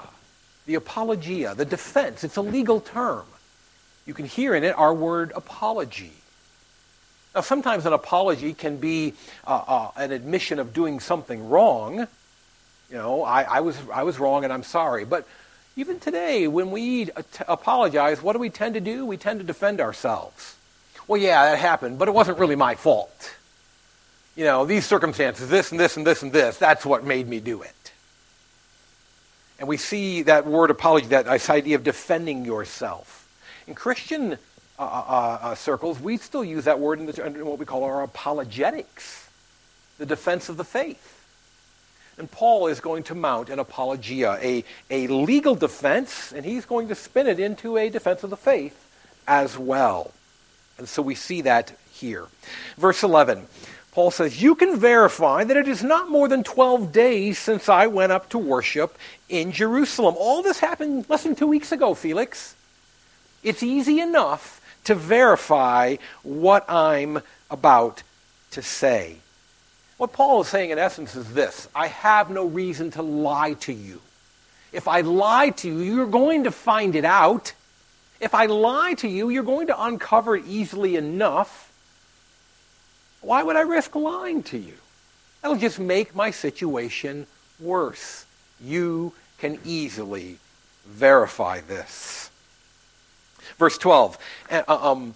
The 0.65 0.75
apologia, 0.75 1.55
the 1.55 1.65
defense. 1.65 2.23
It's 2.23 2.37
a 2.37 2.41
legal 2.41 2.81
term. 2.81 3.25
You 4.05 4.13
can 4.13 4.25
hear 4.25 4.55
in 4.55 4.63
it 4.63 4.77
our 4.77 4.93
word 4.93 5.31
apology. 5.35 6.13
Now, 7.33 7.41
sometimes 7.41 7.85
an 7.85 7.93
apology 7.93 8.53
can 8.53 8.77
be 8.77 9.13
uh, 9.45 9.61
uh, 9.67 9.91
an 9.97 10.11
admission 10.11 10.59
of 10.59 10.73
doing 10.73 10.99
something 10.99 11.49
wrong. 11.49 12.07
You 12.89 12.97
know, 12.97 13.23
I, 13.23 13.43
I, 13.43 13.59
was, 13.59 13.77
I 13.91 14.03
was 14.03 14.19
wrong 14.19 14.43
and 14.43 14.53
I'm 14.53 14.63
sorry. 14.63 15.05
But 15.05 15.27
even 15.77 15.99
today, 15.99 16.47
when 16.47 16.71
we 16.71 17.09
apologize, 17.47 18.21
what 18.21 18.33
do 18.33 18.39
we 18.39 18.49
tend 18.49 18.75
to 18.75 18.81
do? 18.81 19.05
We 19.05 19.17
tend 19.17 19.39
to 19.41 19.45
defend 19.45 19.81
ourselves. 19.81 20.55
Well, 21.07 21.21
yeah, 21.21 21.51
that 21.51 21.59
happened, 21.59 21.99
but 21.99 22.07
it 22.07 22.13
wasn't 22.13 22.39
really 22.39 22.55
my 22.55 22.75
fault. 22.75 23.35
You 24.35 24.45
know, 24.45 24.65
these 24.65 24.85
circumstances, 24.85 25.49
this 25.49 25.71
and 25.71 25.79
this 25.79 25.97
and 25.97 26.07
this 26.07 26.23
and 26.23 26.31
this, 26.31 26.57
that's 26.57 26.85
what 26.85 27.03
made 27.03 27.27
me 27.27 27.39
do 27.39 27.61
it. 27.61 27.91
And 29.59 29.67
we 29.67 29.77
see 29.77 30.23
that 30.23 30.45
word 30.45 30.71
apology, 30.71 31.07
that 31.07 31.27
idea 31.49 31.75
of 31.75 31.83
defending 31.83 32.45
yourself. 32.45 33.29
In 33.67 33.75
Christian 33.75 34.33
uh, 34.77 34.81
uh, 34.81 35.39
uh, 35.41 35.55
circles, 35.55 35.99
we 35.99 36.17
still 36.17 36.43
use 36.43 36.65
that 36.65 36.79
word 36.79 36.99
in, 36.99 37.05
the, 37.05 37.25
in 37.25 37.45
what 37.45 37.59
we 37.59 37.65
call 37.65 37.83
our 37.83 38.01
apologetics, 38.03 39.29
the 39.97 40.05
defense 40.05 40.49
of 40.49 40.57
the 40.57 40.65
faith. 40.65 41.14
And 42.17 42.31
Paul 42.31 42.67
is 42.67 42.79
going 42.79 43.03
to 43.03 43.15
mount 43.15 43.49
an 43.49 43.59
apologia, 43.59 44.39
a, 44.41 44.63
a 44.89 45.07
legal 45.07 45.55
defense, 45.55 46.31
and 46.31 46.45
he's 46.45 46.65
going 46.65 46.87
to 46.87 46.95
spin 46.95 47.27
it 47.27 47.39
into 47.39 47.77
a 47.77 47.89
defense 47.89 48.23
of 48.23 48.29
the 48.29 48.37
faith 48.37 48.81
as 49.27 49.57
well. 49.57 50.11
And 50.77 50.87
so 50.87 51.01
we 51.01 51.15
see 51.15 51.41
that 51.41 51.77
here. 51.91 52.27
Verse 52.77 53.03
11, 53.03 53.47
Paul 53.91 54.11
says, 54.11 54.41
You 54.41 54.55
can 54.55 54.77
verify 54.77 55.43
that 55.43 55.57
it 55.57 55.67
is 55.67 55.83
not 55.83 56.09
more 56.09 56.27
than 56.27 56.43
12 56.43 56.91
days 56.91 57.37
since 57.37 57.67
I 57.67 57.87
went 57.87 58.11
up 58.11 58.29
to 58.29 58.37
worship 58.37 58.97
in 59.27 59.51
Jerusalem. 59.51 60.15
All 60.17 60.41
this 60.41 60.59
happened 60.59 61.05
less 61.09 61.23
than 61.23 61.35
two 61.35 61.47
weeks 61.47 61.71
ago, 61.71 61.93
Felix. 61.93 62.55
It's 63.43 63.63
easy 63.63 63.99
enough 63.99 64.61
to 64.85 64.95
verify 64.95 65.97
what 66.23 66.69
I'm 66.69 67.21
about 67.49 68.03
to 68.51 68.61
say. 68.61 69.17
What 69.97 70.11
Paul 70.11 70.41
is 70.41 70.47
saying 70.47 70.71
in 70.71 70.79
essence 70.79 71.15
is 71.15 71.33
this 71.33 71.67
I 71.73 71.87
have 71.87 72.29
no 72.29 72.45
reason 72.45 72.91
to 72.91 73.01
lie 73.01 73.53
to 73.61 73.73
you. 73.73 74.01
If 74.71 74.87
I 74.87 75.01
lie 75.01 75.51
to 75.51 75.69
you, 75.69 75.79
you're 75.79 76.05
going 76.05 76.43
to 76.43 76.51
find 76.51 76.95
it 76.95 77.05
out. 77.05 77.53
If 78.19 78.33
I 78.33 78.45
lie 78.47 78.93
to 78.95 79.07
you, 79.07 79.29
you're 79.29 79.43
going 79.43 79.67
to 79.67 79.83
uncover 79.83 80.35
it 80.35 80.45
easily 80.47 80.95
enough. 80.95 81.71
Why 83.21 83.41
would 83.41 83.55
I 83.55 83.61
risk 83.61 83.95
lying 83.95 84.43
to 84.43 84.57
you? 84.57 84.75
That'll 85.41 85.57
just 85.57 85.79
make 85.79 86.15
my 86.15 86.31
situation 86.31 87.27
worse. 87.59 88.25
You 88.61 89.13
can 89.37 89.59
easily 89.63 90.39
verify 90.85 91.61
this. 91.61 92.29
Verse 93.57 93.77
12. 93.77 94.17
Uh, 94.49 94.63
um, 94.67 95.15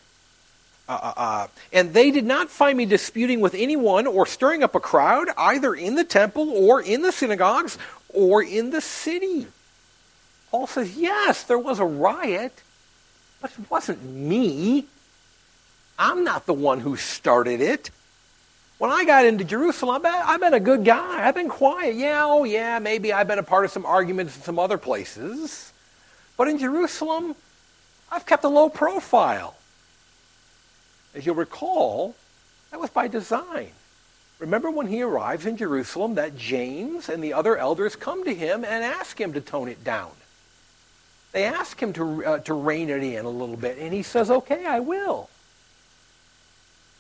uh, 0.90 1.00
uh, 1.04 1.14
uh, 1.16 1.48
and 1.72 1.94
they 1.94 2.10
did 2.10 2.26
not 2.26 2.50
find 2.50 2.76
me 2.76 2.86
disputing 2.86 3.42
with 3.42 3.54
anyone 3.54 4.08
or 4.08 4.26
stirring 4.26 4.64
up 4.64 4.74
a 4.74 4.80
crowd, 4.80 5.28
either 5.38 5.76
in 5.76 5.94
the 5.94 6.04
temple 6.04 6.50
or 6.50 6.82
in 6.82 7.04
the 7.04 7.12
synagogues 7.12 7.78
or 8.10 8.42
in 8.42 8.72
the 8.72 8.82
city. 8.82 9.46
Paul 10.50 10.66
says, 10.66 10.98
yes, 10.98 11.44
there 11.44 11.60
was 11.60 11.78
a 11.78 11.86
riot, 11.86 12.64
but 13.40 13.52
it 13.52 13.70
wasn't 13.70 14.04
me. 14.04 14.88
I'm 16.00 16.24
not 16.24 16.48
the 16.48 16.56
one 16.56 16.80
who 16.80 16.96
started 16.96 17.62
it. 17.62 17.92
When 18.80 18.90
I 18.90 19.06
got 19.06 19.28
into 19.28 19.44
Jerusalem, 19.44 20.02
I've 20.06 20.40
been 20.40 20.56
a 20.56 20.60
good 20.60 20.86
guy. 20.86 21.28
I've 21.28 21.36
been 21.36 21.50
quiet. 21.50 21.98
Yeah, 21.98 22.24
oh 22.26 22.46
yeah, 22.46 22.80
maybe 22.80 23.14
I've 23.14 23.28
been 23.28 23.38
a 23.38 23.44
part 23.44 23.64
of 23.64 23.70
some 23.72 23.86
arguments 23.86 24.38
in 24.38 24.42
some 24.42 24.58
other 24.58 24.80
places. 24.80 25.72
But 26.36 26.48
in 26.48 26.58
Jerusalem, 26.58 27.36
I've 28.12 28.26
kept 28.26 28.44
a 28.44 28.50
low 28.50 28.70
profile. 28.70 29.59
As 31.16 31.26
you'll 31.26 31.36
recall, 31.36 32.16
that 32.72 32.80
was 32.80 32.90
by 32.90 33.08
design. 33.08 33.72
Remember 34.40 34.72
when 34.72 34.88
he 34.88 35.02
arrives 35.02 35.46
in 35.46 35.58
Jerusalem 35.58 36.16
that 36.16 36.38
James 36.38 37.10
and 37.10 37.24
the 37.24 37.34
other 37.34 37.58
elders 37.58 37.96
come 37.96 38.24
to 38.24 38.34
him 38.34 38.64
and 38.64 38.84
ask 38.84 39.20
him 39.20 39.34
to 39.34 39.42
tone 39.42 39.68
it 39.68 39.84
down. 39.84 40.12
They 41.32 41.44
ask 41.44 41.80
him 41.80 41.94
to, 41.94 42.26
uh, 42.26 42.38
to 42.40 42.54
rein 42.54 42.90
it 42.90 43.04
in 43.04 43.26
a 43.26 43.30
little 43.30 43.58
bit, 43.58 43.78
and 43.78 43.94
he 43.94 44.02
says, 44.02 44.32
okay, 44.32 44.66
I 44.66 44.80
will. 44.80 45.30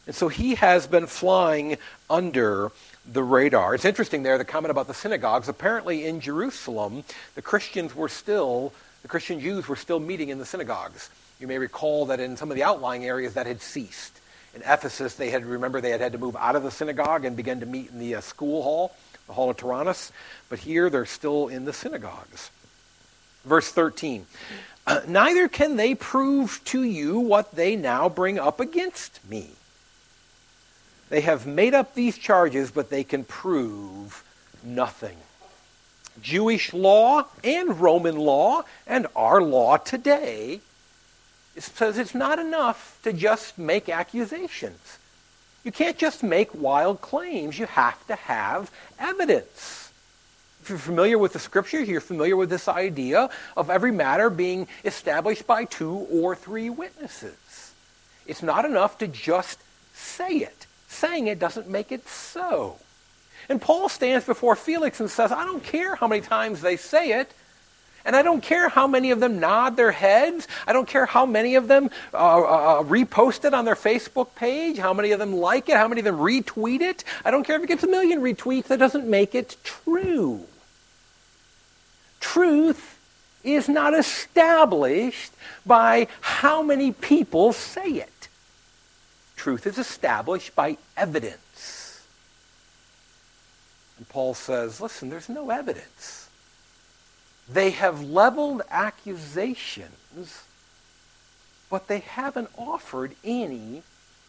And 0.06 0.16
so 0.16 0.28
he 0.28 0.56
has 0.56 0.86
been 0.88 1.08
flying 1.08 1.78
under 2.10 2.72
the 3.12 3.24
radar. 3.24 3.74
It's 3.74 3.86
interesting 3.86 4.24
there, 4.24 4.38
the 4.38 4.46
comment 4.46 4.72
about 4.72 4.88
the 4.88 4.94
synagogues. 4.94 5.48
Apparently 5.48 6.06
in 6.06 6.20
Jerusalem, 6.20 7.04
the 7.36 7.42
Christians 7.42 7.96
were 7.96 8.10
still, 8.10 8.74
the 9.02 9.08
Christian 9.08 9.40
Jews 9.40 9.68
were 9.68 9.76
still 9.76 10.00
meeting 10.00 10.30
in 10.30 10.38
the 10.38 10.46
synagogues. 10.46 11.10
You 11.40 11.48
may 11.48 11.58
recall 11.58 12.08
that 12.08 12.20
in 12.20 12.36
some 12.36 12.52
of 12.52 12.56
the 12.56 12.64
outlying 12.64 13.06
areas 13.06 13.36
that 13.36 13.48
had 13.48 13.62
ceased. 13.62 14.20
In 14.54 14.62
Ephesus, 14.62 15.16
they 15.16 15.30
had, 15.30 15.46
remember, 15.46 15.80
they 15.80 15.92
had 15.92 16.02
had 16.02 16.12
to 16.12 16.18
move 16.18 16.36
out 16.36 16.56
of 16.56 16.64
the 16.64 16.72
synagogue 16.72 17.24
and 17.24 17.38
begin 17.38 17.62
to 17.62 17.66
meet 17.66 17.90
in 17.90 18.00
the 18.00 18.16
uh, 18.16 18.22
school 18.22 18.62
hall, 18.62 18.96
the 19.28 19.34
Hall 19.34 19.50
of 19.50 19.58
Tyrannus. 19.58 20.12
But 20.50 20.60
here, 20.60 20.90
they're 20.90 21.06
still 21.06 21.48
in 21.48 21.66
the 21.66 21.72
synagogues. 21.72 22.52
Verse 23.46 23.72
13. 23.72 24.26
Uh, 24.86 25.02
Neither 25.08 25.48
can 25.48 25.78
they 25.78 25.96
prove 25.96 26.62
to 26.66 26.84
you 26.84 27.20
what 27.20 27.56
they 27.56 27.76
now 27.76 28.10
bring 28.10 28.38
up 28.38 28.60
against 28.60 29.20
me. 29.30 29.52
They 31.10 31.22
have 31.22 31.48
made 31.48 31.74
up 31.74 31.94
these 31.94 32.18
charges, 32.18 32.70
but 32.70 32.90
they 32.90 33.04
can 33.04 33.24
prove 33.24 34.24
nothing. 34.64 35.18
Jewish 36.22 36.74
law 36.74 37.26
and 37.44 37.80
Roman 37.80 38.18
law 38.18 38.64
and 38.86 39.08
our 39.16 39.42
law 39.42 39.78
today 39.78 40.60
says 41.64 41.98
it's 41.98 42.16
not 42.16 42.40
enough 42.40 43.00
to 43.04 43.14
just 43.14 43.58
make 43.58 43.90
accusations. 43.90 44.98
You 45.64 45.72
can't 45.72 45.98
just 45.98 46.24
make 46.24 46.54
wild 46.54 47.02
claims. 47.02 47.60
You 47.60 47.66
have 47.66 48.06
to 48.08 48.16
have 48.16 48.72
evidence. 48.98 49.92
If 50.62 50.70
you're 50.70 50.80
familiar 50.80 51.18
with 51.18 51.34
the 51.34 51.40
scriptures, 51.40 51.88
you're 51.88 52.02
familiar 52.02 52.36
with 52.36 52.50
this 52.50 52.68
idea 52.68 53.30
of 53.58 53.70
every 53.70 53.92
matter 53.92 54.30
being 54.30 54.68
established 54.86 55.48
by 55.48 55.66
two 55.66 56.08
or 56.12 56.36
three 56.36 56.70
witnesses. 56.70 57.74
It's 58.26 58.44
not 58.44 58.66
enough 58.66 58.98
to 59.00 59.08
just 59.08 59.60
say 59.94 60.38
it. 60.38 60.66
Saying 60.88 61.28
it 61.28 61.40
doesn't 61.40 61.68
make 61.68 61.92
it 61.92 62.08
so. 62.08 62.78
And 63.48 63.62
Paul 63.62 63.90
stands 63.90 64.26
before 64.26 64.56
Felix 64.56 65.00
and 65.00 65.10
says, 65.10 65.32
I 65.32 65.44
don't 65.44 65.64
care 65.64 65.96
how 65.96 66.08
many 66.08 66.22
times 66.22 66.62
they 66.62 66.78
say 66.78 67.20
it. 67.20 67.32
And 68.10 68.16
I 68.16 68.24
don't 68.24 68.42
care 68.42 68.70
how 68.70 68.88
many 68.88 69.12
of 69.12 69.20
them 69.20 69.40
nod 69.40 69.78
their 69.78 69.92
heads. 69.92 70.48
I 70.66 70.74
don't 70.74 70.88
care 70.88 71.06
how 71.06 71.28
many 71.28 71.54
of 71.54 71.68
them 71.68 71.92
uh, 72.12 72.18
uh, 72.18 72.42
uh, 72.42 72.84
repost 72.84 73.46
it 73.46 73.54
on 73.54 73.66
their 73.66 73.76
Facebook 73.76 74.34
page, 74.34 74.80
how 74.80 74.96
many 74.96 75.12
of 75.12 75.20
them 75.20 75.36
like 75.36 75.70
it, 75.70 75.76
how 75.76 75.88
many 75.88 76.00
of 76.02 76.06
them 76.06 76.18
retweet 76.18 76.82
it. 76.82 77.04
I 77.24 77.30
don't 77.30 77.44
care 77.44 77.58
if 77.58 77.64
it 77.66 77.68
gets 77.68 77.84
a 77.84 77.88
million 77.88 78.20
retweets. 78.22 78.64
That 78.64 78.80
doesn't 78.80 79.08
make 79.08 79.36
it 79.36 79.58
true. 79.64 80.48
Truth 82.20 82.98
is 83.44 83.70
not 83.70 83.94
established 83.94 85.32
by 85.64 86.08
how 86.20 86.64
many 86.64 86.92
people 86.92 87.54
say 87.54 87.90
it. 87.90 88.28
Truth 89.36 89.68
is 89.68 89.78
established 89.78 90.56
by 90.56 90.78
evidence. 90.98 92.08
And 93.98 94.10
Paul 94.10 94.34
says, 94.34 94.82
listen, 94.82 95.12
there's 95.12 95.30
no 95.30 95.52
evidence. 95.52 96.19
They 97.52 97.72
have 97.72 98.04
leveled 98.04 98.62
accusations, 98.70 100.44
but 101.70 101.88
they 101.88 102.00
haven't 102.00 102.50
offered 102.58 103.16
any 103.24 103.82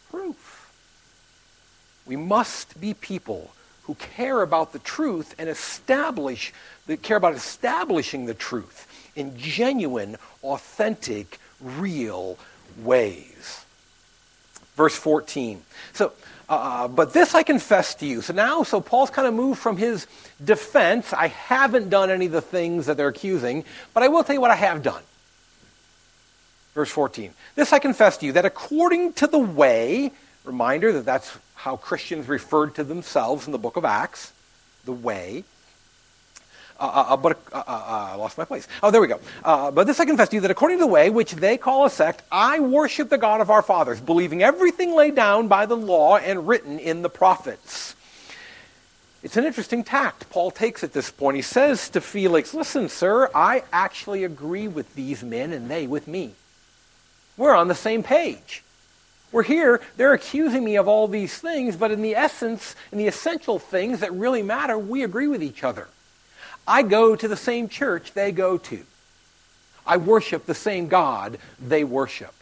proof. 0.09 0.71
We 2.05 2.15
must 2.15 2.81
be 2.81 2.93
people 2.93 3.51
who 3.83 3.95
care 3.95 4.41
about 4.41 4.73
the 4.73 4.79
truth 4.79 5.35
and 5.37 5.49
establish, 5.49 6.53
that 6.87 7.01
care 7.01 7.17
about 7.17 7.35
establishing 7.35 8.25
the 8.25 8.33
truth 8.33 8.87
in 9.15 9.37
genuine, 9.37 10.17
authentic, 10.43 11.39
real 11.59 12.37
ways. 12.81 13.65
Verse 14.75 14.95
14. 14.95 15.61
So 15.93 16.13
uh, 16.55 16.87
but 16.89 17.13
this 17.13 17.33
I 17.33 17.43
confess 17.43 17.95
to 17.95 18.05
you. 18.05 18.21
So 18.21 18.33
now, 18.33 18.63
so 18.63 18.81
Paul's 18.81 19.09
kind 19.09 19.27
of 19.27 19.33
moved 19.33 19.59
from 19.59 19.77
his 19.77 20.05
defense. 20.43 21.13
I 21.13 21.27
haven't 21.27 21.89
done 21.89 22.09
any 22.09 22.25
of 22.25 22.33
the 22.33 22.41
things 22.41 22.87
that 22.87 22.97
they're 22.97 23.07
accusing, 23.07 23.63
but 23.93 24.03
I 24.03 24.09
will 24.09 24.23
tell 24.23 24.35
you 24.35 24.41
what 24.41 24.51
I 24.51 24.55
have 24.55 24.83
done. 24.83 25.01
Verse 26.73 26.91
14. 26.91 27.33
This 27.55 27.71
I 27.71 27.79
confess 27.79 28.17
to 28.17 28.25
you, 28.25 28.33
that 28.33 28.45
according 28.45 29.13
to 29.13 29.27
the 29.27 29.39
way, 29.39 30.11
reminder 30.43 30.91
that 30.93 31.05
that's 31.05 31.37
how 31.55 31.77
Christians 31.77 32.27
referred 32.27 32.75
to 32.75 32.83
themselves 32.83 33.45
in 33.45 33.51
the 33.51 33.57
book 33.57 33.77
of 33.77 33.85
Acts, 33.85 34.33
the 34.83 34.91
way, 34.91 35.43
uh, 36.81 36.85
uh, 36.85 37.13
uh, 37.13 37.17
but 37.17 37.39
uh, 37.53 37.63
I 37.67 38.15
lost 38.15 38.39
my 38.39 38.45
place. 38.45 38.67
Oh, 38.81 38.89
there 38.89 39.01
we 39.01 39.07
go. 39.07 39.19
but 39.43 39.85
this 39.85 39.99
I 39.99 40.05
confess 40.05 40.29
to 40.29 40.35
you 40.37 40.41
that 40.41 40.51
according 40.51 40.79
to 40.79 40.85
the 40.85 40.91
way 40.91 41.11
which 41.11 41.33
they 41.33 41.55
call 41.55 41.85
a 41.85 41.91
sect, 41.91 42.23
I 42.31 42.59
worship 42.59 43.09
the 43.09 43.19
God 43.19 43.39
of 43.39 43.51
our 43.51 43.61
fathers, 43.61 44.01
believing 44.01 44.41
everything 44.41 44.95
laid 44.95 45.13
down 45.13 45.47
by 45.47 45.67
the 45.67 45.77
law 45.77 46.17
and 46.17 46.47
written 46.47 46.79
in 46.79 47.03
the 47.03 47.09
prophets. 47.09 47.95
It's 49.21 49.37
an 49.37 49.45
interesting 49.45 49.83
tact 49.83 50.31
Paul 50.31 50.49
takes 50.49 50.83
at 50.83 50.93
this 50.93 51.11
point. 51.11 51.35
He 51.35 51.43
says 51.43 51.89
to 51.89 52.01
Felix, 52.01 52.55
Listen, 52.55 52.89
sir, 52.89 53.29
I 53.35 53.63
actually 53.71 54.23
agree 54.23 54.67
with 54.67 54.95
these 54.95 55.23
men 55.23 55.53
and 55.53 55.69
they 55.69 55.85
with 55.85 56.07
me. 56.07 56.31
We're 57.37 57.53
on 57.53 57.67
the 57.67 57.75
same 57.75 58.01
page. 58.01 58.63
We're 59.31 59.43
here, 59.43 59.81
they're 59.95 60.13
accusing 60.13 60.63
me 60.63 60.77
of 60.77 60.87
all 60.87 61.07
these 61.07 61.37
things, 61.37 61.77
but 61.77 61.91
in 61.91 62.01
the 62.01 62.15
essence, 62.15 62.75
in 62.91 62.97
the 62.97 63.07
essential 63.07 63.59
things 63.59 63.99
that 63.99 64.11
really 64.11 64.41
matter, 64.41 64.77
we 64.77 65.03
agree 65.03 65.27
with 65.27 65.43
each 65.43 65.63
other. 65.63 65.87
I 66.67 66.83
go 66.83 67.15
to 67.15 67.27
the 67.27 67.37
same 67.37 67.69
church 67.69 68.13
they 68.13 68.31
go 68.31 68.57
to. 68.57 68.83
I 69.85 69.97
worship 69.97 70.45
the 70.45 70.55
same 70.55 70.87
God 70.87 71.37
they 71.59 71.83
worship. 71.83 72.33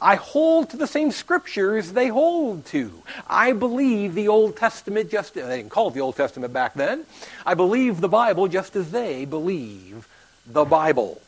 I 0.00 0.14
hold 0.14 0.70
to 0.70 0.76
the 0.76 0.86
same 0.86 1.10
scriptures 1.10 1.92
they 1.92 2.08
hold 2.08 2.64
to. 2.66 3.02
I 3.28 3.52
believe 3.52 4.14
the 4.14 4.28
Old 4.28 4.56
Testament 4.56 5.10
just, 5.10 5.34
they 5.34 5.42
didn't 5.42 5.70
call 5.70 5.88
it 5.88 5.94
the 5.94 6.00
Old 6.00 6.16
Testament 6.16 6.52
back 6.52 6.74
then. 6.74 7.04
I 7.44 7.54
believe 7.54 8.00
the 8.00 8.08
Bible 8.08 8.48
just 8.48 8.76
as 8.76 8.90
they 8.90 9.24
believe 9.24 10.08
the 10.46 10.64
Bible. 10.64 11.20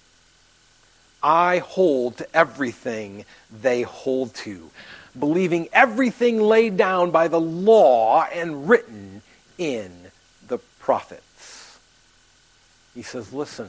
I 1.22 1.58
hold 1.58 2.18
to 2.18 2.36
everything 2.36 3.24
they 3.62 3.82
hold 3.82 4.34
to, 4.36 4.70
believing 5.18 5.68
everything 5.72 6.40
laid 6.40 6.76
down 6.76 7.10
by 7.10 7.28
the 7.28 7.40
law 7.40 8.22
and 8.24 8.68
written 8.68 9.22
in 9.58 9.92
the 10.48 10.58
prophets. 10.78 11.25
He 12.96 13.02
says, 13.02 13.32
Listen, 13.32 13.68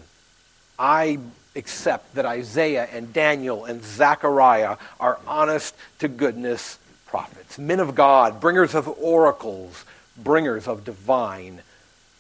I 0.80 1.20
accept 1.56 2.16
that 2.16 2.26
Isaiah 2.26 2.88
and 2.92 3.12
Daniel 3.12 3.66
and 3.66 3.84
Zechariah 3.84 4.78
are 5.00 5.20
honest 5.28 5.76
to 6.00 6.08
goodness 6.08 6.80
prophets, 7.08 7.60
men 7.60 7.82
of 7.82 7.94
God, 7.94 8.40
bringers 8.40 8.74
of 8.74 8.88
oracles, 8.88 9.86
bringers 10.18 10.68
of 10.68 10.86
divine 10.86 11.62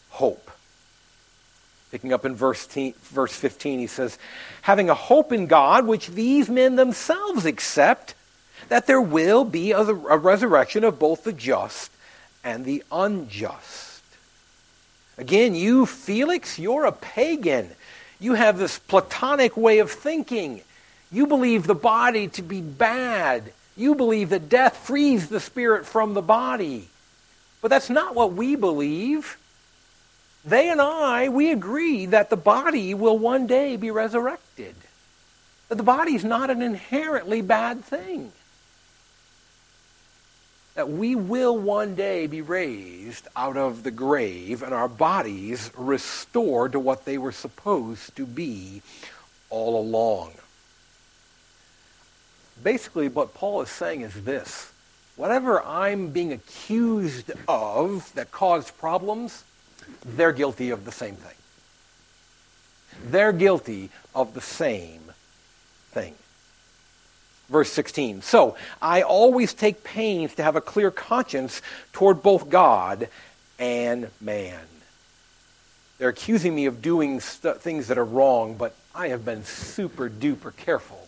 hope. 0.10 0.52
Picking 1.92 2.12
up 2.12 2.26
in 2.26 2.36
verse, 2.36 2.66
verse 2.66 3.34
15, 3.34 3.80
he 3.80 3.88
says, 3.88 4.20
Having 4.62 4.90
a 4.90 4.94
hope 4.94 5.32
in 5.32 5.48
God, 5.48 5.88
which 5.88 6.10
these 6.10 6.50
men 6.50 6.76
themselves 6.76 7.46
accept, 7.46 8.16
that 8.68 8.86
there 8.86 9.02
will 9.02 9.46
be 9.46 9.72
a, 9.72 9.80
a 9.80 10.18
resurrection 10.18 10.84
of 10.84 11.00
both 11.00 11.24
the 11.24 11.32
just 11.32 11.90
and 12.44 12.66
the 12.66 12.84
unjust. 12.92 13.87
Again, 15.18 15.56
you, 15.56 15.86
Felix, 15.86 16.60
you're 16.60 16.86
a 16.86 16.92
pagan. 16.92 17.70
You 18.20 18.34
have 18.34 18.58
this 18.58 18.78
Platonic 18.78 19.58
way 19.58 19.80
of 19.80 19.92
thinking. 19.92 20.62
You 21.12 21.28
believe 21.28 21.66
the 21.66 21.76
body 21.76 22.28
to 22.30 22.42
be 22.42 22.62
bad. 22.62 23.52
You 23.76 23.96
believe 23.96 24.30
that 24.30 24.50
death 24.50 24.78
frees 24.78 25.30
the 25.30 25.40
spirit 25.40 25.86
from 25.86 26.14
the 26.14 26.22
body. 26.22 26.90
But 27.62 27.70
that's 27.70 27.90
not 27.90 28.16
what 28.16 28.34
we 28.34 28.56
believe. 28.56 29.38
They 30.46 30.70
and 30.70 30.80
I, 30.80 31.30
we 31.30 31.52
agree 31.52 32.06
that 32.08 32.30
the 32.30 32.38
body 32.38 32.94
will 32.94 33.18
one 33.18 33.48
day 33.48 33.76
be 33.76 33.92
resurrected. 33.92 34.76
That 35.70 35.76
the 35.76 35.84
body 35.84 36.16
is 36.16 36.24
not 36.24 36.50
an 36.50 36.62
inherently 36.62 37.42
bad 37.42 37.84
thing 37.84 38.32
that 40.78 40.90
we 40.92 41.16
will 41.16 41.58
one 41.58 41.96
day 41.96 42.28
be 42.28 42.40
raised 42.40 43.28
out 43.36 43.58
of 43.58 43.82
the 43.82 43.90
grave 43.90 44.62
and 44.62 44.76
our 44.76 44.88
bodies 44.88 45.72
restored 45.76 46.72
to 46.72 46.80
what 46.80 47.04
they 47.04 47.18
were 47.18 47.32
supposed 47.32 48.16
to 48.16 48.28
be 48.28 48.84
all 49.50 49.82
along. 49.82 50.32
Basically, 52.64 53.08
what 53.08 53.34
Paul 53.34 53.64
is 53.64 53.72
saying 53.72 54.02
is 54.02 54.24
this 54.24 54.72
whatever 55.16 55.64
I'm 55.64 56.10
being 56.10 56.32
accused 56.32 57.32
of 57.48 58.14
that 58.14 58.30
caused 58.30 58.78
problems, 58.78 59.46
they're 60.06 60.32
guilty 60.32 60.70
of 60.70 60.86
the 60.86 60.92
same 60.92 61.16
thing. 61.16 61.38
They're 63.10 63.34
guilty 63.34 63.90
of 64.14 64.36
the 64.36 64.42
same 64.42 65.02
thing. 65.90 66.14
Verse 67.50 67.72
16. 67.72 68.22
So, 68.22 68.58
I 68.82 69.02
always 69.04 69.54
take 69.54 69.84
pains 69.84 70.36
to 70.36 70.44
have 70.44 70.56
a 70.56 70.62
clear 70.62 70.92
conscience 70.92 71.62
toward 71.94 72.22
both 72.22 72.50
God 72.50 73.08
and 73.58 74.10
man. 74.20 74.60
They're 75.98 76.10
accusing 76.10 76.54
me 76.54 76.66
of 76.66 76.82
doing 76.82 77.20
st- 77.20 77.62
things 77.62 77.88
that 77.88 77.98
are 77.98 78.06
wrong, 78.06 78.56
but 78.56 78.76
I 78.94 79.10
have 79.10 79.26
been 79.26 79.44
super 79.44 80.10
duper 80.10 80.56
careful 80.56 81.08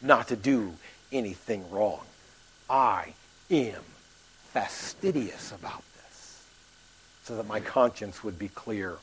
not 0.00 0.28
to 0.28 0.36
do 0.36 0.74
anything 1.10 1.70
wrong. 1.70 2.00
I 2.68 3.14
am 3.50 3.82
fastidious 4.52 5.52
about 5.52 5.82
this 5.96 6.44
so 7.24 7.36
that 7.36 7.46
my 7.46 7.60
conscience 7.60 8.24
would 8.24 8.38
be 8.38 8.48
clear. 8.48 8.96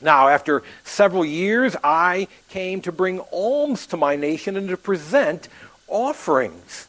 Now, 0.00 0.28
after 0.28 0.62
several 0.82 1.24
years, 1.24 1.76
I 1.84 2.26
came 2.48 2.80
to 2.82 2.92
bring 2.92 3.20
alms 3.32 3.86
to 3.88 3.96
my 3.96 4.16
nation 4.16 4.56
and 4.56 4.68
to 4.68 4.76
present 4.76 5.48
offerings. 5.92 6.88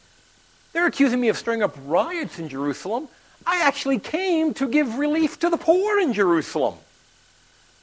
They're 0.72 0.86
accusing 0.86 1.20
me 1.20 1.28
of 1.28 1.38
stirring 1.38 1.62
up 1.62 1.76
riots 1.84 2.38
in 2.38 2.48
Jerusalem. 2.48 3.08
I 3.46 3.60
actually 3.62 3.98
came 3.98 4.54
to 4.54 4.66
give 4.66 4.96
relief 4.96 5.38
to 5.40 5.50
the 5.50 5.56
poor 5.56 6.00
in 6.00 6.12
Jerusalem. 6.12 6.74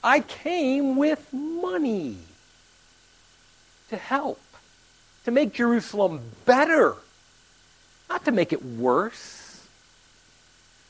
I 0.04 0.22
came 0.22 0.98
with 0.98 1.32
money 1.32 2.18
to 3.90 3.98
help, 3.98 4.42
to 5.26 5.32
make 5.32 5.54
Jerusalem 5.54 6.22
better, 6.46 6.96
not 8.10 8.26
to 8.26 8.32
make 8.32 8.52
it 8.52 8.66
worse. 8.66 9.68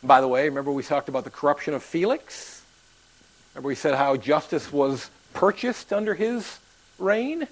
By 0.02 0.22
the 0.22 0.28
way, 0.28 0.46
remember 0.48 0.72
we 0.72 0.82
talked 0.82 1.10
about 1.10 1.26
the 1.26 1.30
corruption 1.30 1.74
of 1.74 1.84
Felix? 1.84 2.64
Remember 3.54 3.68
we 3.68 3.76
said 3.76 3.96
how 3.96 4.16
justice 4.16 4.72
was 4.72 5.12
purchased 5.34 5.92
under 5.92 6.14
his 6.16 6.60
reign? 6.98 7.48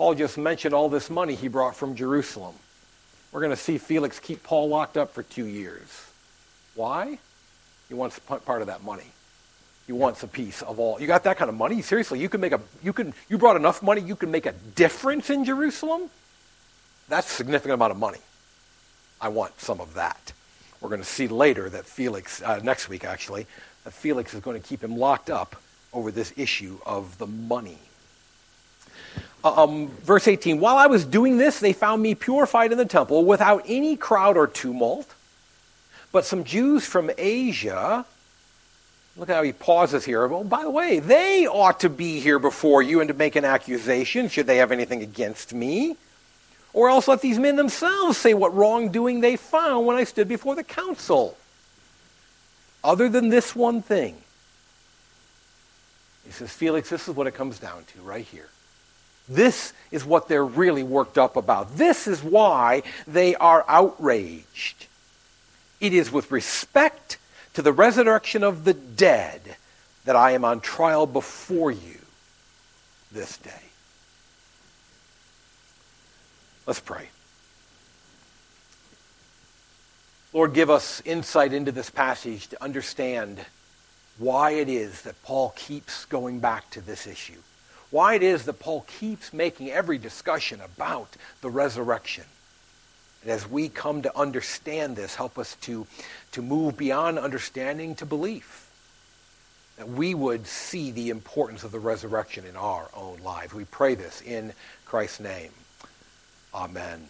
Paul 0.00 0.14
just 0.14 0.38
mentioned 0.38 0.74
all 0.74 0.88
this 0.88 1.10
money 1.10 1.34
he 1.34 1.48
brought 1.48 1.76
from 1.76 1.94
Jerusalem. 1.94 2.54
We're 3.32 3.40
going 3.40 3.52
to 3.52 3.56
see 3.62 3.76
Felix 3.76 4.18
keep 4.18 4.42
Paul 4.42 4.70
locked 4.70 4.96
up 4.96 5.12
for 5.12 5.22
two 5.22 5.44
years. 5.44 6.06
Why? 6.74 7.18
He 7.86 7.92
wants 7.92 8.18
part 8.18 8.62
of 8.62 8.68
that 8.68 8.82
money. 8.82 9.12
He 9.86 9.92
wants 9.92 10.22
a 10.22 10.26
piece 10.26 10.62
of 10.62 10.78
all. 10.78 10.98
You 10.98 11.06
got 11.06 11.24
that 11.24 11.36
kind 11.36 11.50
of 11.50 11.54
money? 11.54 11.82
Seriously, 11.82 12.18
you 12.18 12.30
can 12.30 12.40
make 12.40 12.52
a 12.52 12.62
you 12.82 12.94
can 12.94 13.12
you 13.28 13.36
brought 13.36 13.56
enough 13.56 13.82
money 13.82 14.00
you 14.00 14.16
can 14.16 14.30
make 14.30 14.46
a 14.46 14.52
difference 14.74 15.28
in 15.28 15.44
Jerusalem? 15.44 16.08
That's 17.10 17.30
a 17.30 17.34
significant 17.34 17.74
amount 17.74 17.90
of 17.90 17.98
money. 17.98 18.20
I 19.20 19.28
want 19.28 19.60
some 19.60 19.82
of 19.82 19.92
that. 19.92 20.32
We're 20.80 20.88
going 20.88 21.02
to 21.02 21.06
see 21.06 21.28
later 21.28 21.68
that 21.68 21.84
Felix 21.84 22.40
uh, 22.40 22.58
next 22.62 22.88
week 22.88 23.04
actually 23.04 23.46
that 23.84 23.92
Felix 23.92 24.32
is 24.32 24.40
going 24.40 24.58
to 24.58 24.66
keep 24.66 24.82
him 24.82 24.96
locked 24.96 25.28
up 25.28 25.56
over 25.92 26.10
this 26.10 26.32
issue 26.38 26.78
of 26.86 27.18
the 27.18 27.26
money. 27.26 27.80
Uh, 29.42 29.64
um, 29.64 29.88
verse 29.88 30.28
18 30.28 30.60
While 30.60 30.76
I 30.76 30.86
was 30.86 31.04
doing 31.04 31.38
this, 31.38 31.60
they 31.60 31.72
found 31.72 32.02
me 32.02 32.14
purified 32.14 32.72
in 32.72 32.78
the 32.78 32.84
temple 32.84 33.24
without 33.24 33.62
any 33.66 33.96
crowd 33.96 34.36
or 34.36 34.46
tumult. 34.46 35.14
But 36.12 36.24
some 36.24 36.44
Jews 36.44 36.84
from 36.84 37.10
Asia 37.16 38.04
Look 39.20 39.28
how 39.28 39.42
he 39.42 39.52
pauses 39.52 40.04
here. 40.04 40.26
Well, 40.26 40.44
by 40.44 40.62
the 40.62 40.70
way, 40.70 40.98
they 40.98 41.46
ought 41.46 41.80
to 41.80 41.90
be 41.90 42.20
here 42.20 42.38
before 42.38 42.82
you 42.82 43.00
and 43.00 43.08
to 43.08 43.14
make 43.14 43.36
an 43.36 43.44
accusation 43.44 44.28
should 44.28 44.46
they 44.46 44.56
have 44.56 44.72
anything 44.72 45.02
against 45.02 45.52
me. 45.52 45.96
Or 46.72 46.88
else 46.88 47.06
let 47.06 47.20
these 47.20 47.38
men 47.38 47.56
themselves 47.56 48.16
say 48.16 48.32
what 48.32 48.54
wrongdoing 48.54 49.20
they 49.20 49.36
found 49.36 49.86
when 49.86 49.96
I 49.96 50.04
stood 50.04 50.26
before 50.26 50.54
the 50.54 50.64
council. 50.64 51.36
Other 52.82 53.10
than 53.10 53.28
this 53.28 53.54
one 53.54 53.82
thing. 53.82 54.16
He 56.24 56.30
says, 56.30 56.50
Felix, 56.50 56.88
this 56.88 57.06
is 57.06 57.14
what 57.14 57.26
it 57.26 57.34
comes 57.34 57.58
down 57.58 57.84
to 57.92 58.00
right 58.00 58.24
here. 58.24 58.48
This 59.30 59.72
is 59.92 60.04
what 60.04 60.26
they're 60.26 60.44
really 60.44 60.82
worked 60.82 61.16
up 61.16 61.36
about. 61.36 61.76
This 61.76 62.08
is 62.08 62.20
why 62.20 62.82
they 63.06 63.36
are 63.36 63.64
outraged. 63.68 64.86
It 65.80 65.94
is 65.94 66.10
with 66.10 66.32
respect 66.32 67.16
to 67.54 67.62
the 67.62 67.72
resurrection 67.72 68.42
of 68.42 68.64
the 68.64 68.74
dead 68.74 69.56
that 70.04 70.16
I 70.16 70.32
am 70.32 70.44
on 70.44 70.60
trial 70.60 71.06
before 71.06 71.70
you 71.70 71.98
this 73.12 73.38
day. 73.38 73.50
Let's 76.66 76.80
pray. 76.80 77.08
Lord, 80.32 80.54
give 80.54 80.70
us 80.70 81.02
insight 81.04 81.52
into 81.52 81.70
this 81.72 81.90
passage 81.90 82.48
to 82.48 82.62
understand 82.62 83.44
why 84.18 84.52
it 84.52 84.68
is 84.68 85.02
that 85.02 85.22
Paul 85.22 85.52
keeps 85.56 86.04
going 86.04 86.40
back 86.40 86.68
to 86.70 86.80
this 86.80 87.06
issue. 87.06 87.40
Why 87.90 88.14
it 88.14 88.22
is 88.22 88.44
that 88.44 88.60
Paul 88.60 88.86
keeps 88.86 89.32
making 89.32 89.70
every 89.70 89.98
discussion 89.98 90.60
about 90.60 91.16
the 91.40 91.50
resurrection. 91.50 92.24
And 93.22 93.30
as 93.30 93.48
we 93.48 93.68
come 93.68 94.02
to 94.02 94.18
understand 94.18 94.96
this, 94.96 95.14
help 95.14 95.38
us 95.38 95.56
to, 95.62 95.86
to 96.32 96.42
move 96.42 96.76
beyond 96.76 97.18
understanding 97.18 97.94
to 97.96 98.06
belief. 98.06 98.70
That 99.76 99.88
we 99.88 100.14
would 100.14 100.46
see 100.46 100.90
the 100.90 101.10
importance 101.10 101.64
of 101.64 101.72
the 101.72 101.80
resurrection 101.80 102.44
in 102.46 102.56
our 102.56 102.88
own 102.94 103.18
lives. 103.24 103.52
We 103.52 103.64
pray 103.64 103.94
this 103.94 104.22
in 104.22 104.52
Christ's 104.84 105.20
name. 105.20 105.50
Amen. 106.54 107.06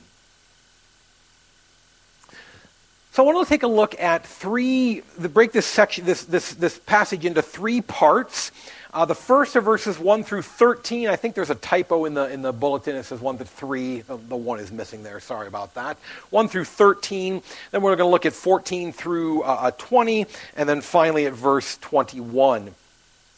So 3.12 3.24
I 3.28 3.32
want 3.32 3.46
to 3.46 3.52
take 3.52 3.64
a 3.64 3.68
look 3.68 4.00
at 4.00 4.24
three, 4.24 5.02
break 5.18 5.50
this 5.50 5.66
section, 5.66 6.04
this, 6.04 6.24
this, 6.24 6.54
this 6.54 6.78
passage 6.78 7.24
into 7.24 7.42
three 7.42 7.80
parts. 7.80 8.52
Uh, 8.92 9.05
the 9.05 9.14
first 9.14 9.55
are 9.55 9.61
verses 9.61 10.00
1 10.00 10.24
through 10.24 10.42
13. 10.42 11.07
I 11.07 11.14
think 11.14 11.37
there's 11.37 11.50
a 11.50 11.55
typo 11.55 12.07
in 12.07 12.14
the, 12.14 12.29
in 12.29 12.42
the 12.42 12.53
bulletin. 12.53 12.96
It 12.96 13.05
says 13.05 13.20
1 13.20 13.38
to 13.38 13.44
3. 13.44 14.00
The, 14.00 14.16
the 14.16 14.37
1 14.37 14.59
is 14.59 14.72
missing 14.72 15.05
there. 15.05 15.20
Sorry 15.20 15.46
about 15.46 15.74
that. 15.74 15.96
1 16.31 16.48
through 16.48 16.64
13. 16.64 17.40
Then 17.70 17.83
we're 17.83 17.94
going 17.94 18.09
to 18.09 18.11
look 18.11 18.26
at 18.26 18.33
14 18.33 18.92
through 18.92 19.42
uh, 19.42 19.46
uh 19.46 19.70
20. 19.72 20.26
And 20.57 20.68
then 20.68 20.81
finally 20.81 21.26
at 21.26 21.35
verse 21.35 21.79
21. 21.79 22.62
And 22.62 22.74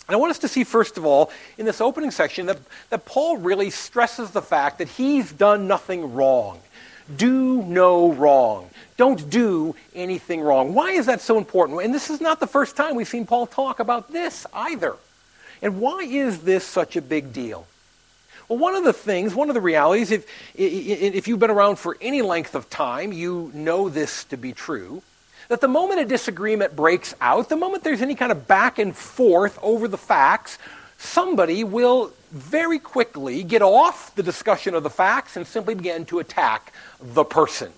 I 0.09 0.17
want 0.17 0.31
us 0.31 0.39
to 0.41 0.49
see, 0.49 0.65
first 0.65 0.97
of 0.97 1.05
all, 1.05 1.31
in 1.59 1.67
this 1.67 1.83
opening 1.83 2.11
section, 2.11 2.47
that, 2.47 2.59
that 2.89 3.05
Paul 3.05 3.37
really 3.37 3.69
stresses 3.69 4.31
the 4.31 4.43
fact 4.43 4.79
that 4.79 4.89
he's 4.89 5.33
done 5.33 5.69
nothing 5.69 6.15
wrong. 6.15 6.61
Do 7.15 7.63
no 7.63 8.13
wrong. 8.13 8.71
Don't 8.97 9.29
do 9.29 9.75
anything 9.95 10.41
wrong. 10.41 10.73
Why 10.73 10.93
is 10.93 11.07
that 11.07 11.21
so 11.21 11.37
important? 11.37 11.83
And 11.83 11.93
this 11.93 12.09
is 12.09 12.23
not 12.23 12.41
the 12.41 12.47
first 12.47 12.75
time 12.75 12.97
we've 12.97 13.07
seen 13.07 13.27
Paul 13.27 13.47
talk 13.47 13.81
about 13.81 14.13
this 14.13 14.47
either. 14.55 14.97
And 15.63 15.81
why 15.81 16.01
is 16.03 16.43
this 16.43 16.65
such 16.65 16.97
a 16.97 17.01
big 17.01 17.33
deal? 17.33 17.67
Well, 18.49 18.59
one 18.59 18.75
of 18.75 18.85
the 18.85 18.93
things, 18.93 19.35
one 19.35 19.49
of 19.49 19.55
the 19.55 19.61
realities, 19.61 20.11
if, 20.11 20.27
if 20.55 21.29
you've 21.29 21.39
been 21.39 21.51
around 21.51 21.77
for 21.77 21.97
any 22.01 22.21
length 22.21 22.55
of 22.55 22.69
time, 22.69 23.13
you 23.13 23.51
know 23.55 23.89
this 23.89 24.25
to 24.25 24.37
be 24.37 24.53
true, 24.53 25.03
that 25.49 25.61
the 25.61 25.69
moment 25.69 26.01
a 26.01 26.05
disagreement 26.05 26.75
breaks 26.75 27.15
out, 27.21 27.49
the 27.49 27.57
moment 27.57 27.85
there's 27.85 28.03
any 28.03 28.15
kind 28.15 28.33
of 28.33 28.49
back 28.49 28.79
and 28.79 28.97
forth 28.97 29.59
over 29.63 29.87
the 29.87 29.97
facts, 29.97 30.59
somebody 30.99 31.65
will 31.65 32.13
very 32.33 32.79
quickly 32.79 33.43
get 33.43 33.63
off 33.63 34.15
the 34.15 34.23
discussion 34.23 34.75
of 34.75 34.83
the 34.83 34.91
facts 34.91 35.37
and 35.37 35.47
simply 35.47 35.75
begin 35.75 36.05
to 36.07 36.19
attack 36.19 36.73
the 37.01 37.25
person. 37.25 37.73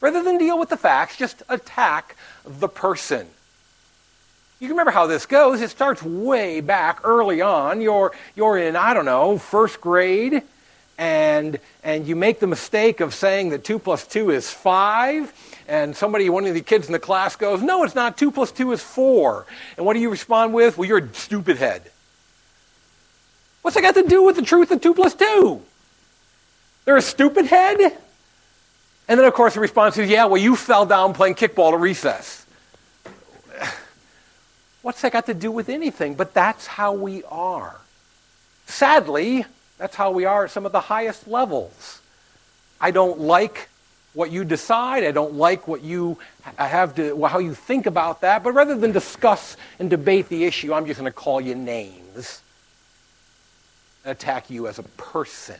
Rather 0.00 0.22
than 0.22 0.38
deal 0.38 0.58
with 0.58 0.70
the 0.70 0.76
facts, 0.76 1.16
just 1.16 1.42
attack 1.48 2.16
the 2.44 2.68
person. 2.68 3.26
You 4.60 4.66
can 4.66 4.74
remember 4.74 4.90
how 4.90 5.06
this 5.06 5.24
goes. 5.24 5.62
It 5.62 5.70
starts 5.70 6.02
way 6.02 6.60
back 6.60 7.00
early 7.02 7.40
on. 7.40 7.80
You're, 7.80 8.12
you're 8.36 8.58
in, 8.58 8.76
I 8.76 8.92
don't 8.92 9.06
know, 9.06 9.38
first 9.38 9.80
grade, 9.80 10.42
and, 10.98 11.58
and 11.82 12.06
you 12.06 12.14
make 12.14 12.40
the 12.40 12.46
mistake 12.46 13.00
of 13.00 13.14
saying 13.14 13.48
that 13.50 13.64
2 13.64 13.78
plus 13.78 14.06
2 14.06 14.30
is 14.30 14.50
5, 14.50 15.32
and 15.66 15.96
somebody, 15.96 16.28
one 16.28 16.44
of 16.44 16.52
the 16.52 16.60
kids 16.60 16.88
in 16.88 16.92
the 16.92 16.98
class 16.98 17.36
goes, 17.36 17.62
No, 17.62 17.84
it's 17.84 17.94
not. 17.94 18.18
2 18.18 18.30
plus 18.30 18.52
2 18.52 18.72
is 18.72 18.82
4. 18.82 19.46
And 19.78 19.86
what 19.86 19.94
do 19.94 20.00
you 20.00 20.10
respond 20.10 20.52
with? 20.52 20.76
Well, 20.76 20.86
you're 20.86 20.98
a 20.98 21.14
stupid 21.14 21.56
head. 21.56 21.90
What's 23.62 23.76
that 23.76 23.80
got 23.80 23.94
to 23.94 24.06
do 24.06 24.22
with 24.22 24.36
the 24.36 24.42
truth 24.42 24.70
of 24.70 24.82
2 24.82 24.92
plus 24.92 25.14
2? 25.14 25.62
They're 26.84 26.98
a 26.98 27.02
stupid 27.02 27.46
head? 27.46 27.80
And 29.08 29.18
then, 29.18 29.26
of 29.26 29.32
course, 29.32 29.54
the 29.54 29.60
response 29.60 29.96
is, 29.96 30.10
Yeah, 30.10 30.26
well, 30.26 30.42
you 30.42 30.54
fell 30.54 30.84
down 30.84 31.14
playing 31.14 31.36
kickball 31.36 31.72
at 31.72 31.80
recess. 31.80 32.39
What's 34.82 35.02
that 35.02 35.12
got 35.12 35.26
to 35.26 35.34
do 35.34 35.50
with 35.50 35.68
anything? 35.68 36.14
But 36.14 36.32
that's 36.32 36.66
how 36.66 36.92
we 36.92 37.22
are. 37.24 37.80
Sadly, 38.66 39.44
that's 39.78 39.96
how 39.96 40.10
we 40.10 40.24
are 40.24 40.44
at 40.44 40.50
some 40.50 40.64
of 40.64 40.72
the 40.72 40.80
highest 40.80 41.28
levels. 41.28 42.00
I 42.80 42.90
don't 42.90 43.20
like 43.20 43.68
what 44.14 44.30
you 44.30 44.44
decide. 44.44 45.04
I 45.04 45.12
don't 45.12 45.34
like 45.34 45.68
what 45.68 45.82
you 45.82 46.18
have 46.56 46.94
to, 46.96 47.14
well, 47.14 47.30
how 47.30 47.38
you 47.38 47.54
think 47.54 47.86
about 47.86 48.22
that. 48.22 48.42
But 48.42 48.52
rather 48.52 48.76
than 48.76 48.92
discuss 48.92 49.56
and 49.78 49.90
debate 49.90 50.28
the 50.28 50.44
issue, 50.44 50.72
I'm 50.72 50.86
just 50.86 50.98
going 50.98 51.10
to 51.10 51.16
call 51.16 51.40
you 51.40 51.54
names 51.54 52.42
and 54.04 54.12
attack 54.12 54.50
you 54.50 54.66
as 54.66 54.78
a 54.78 54.82
person. 54.82 55.56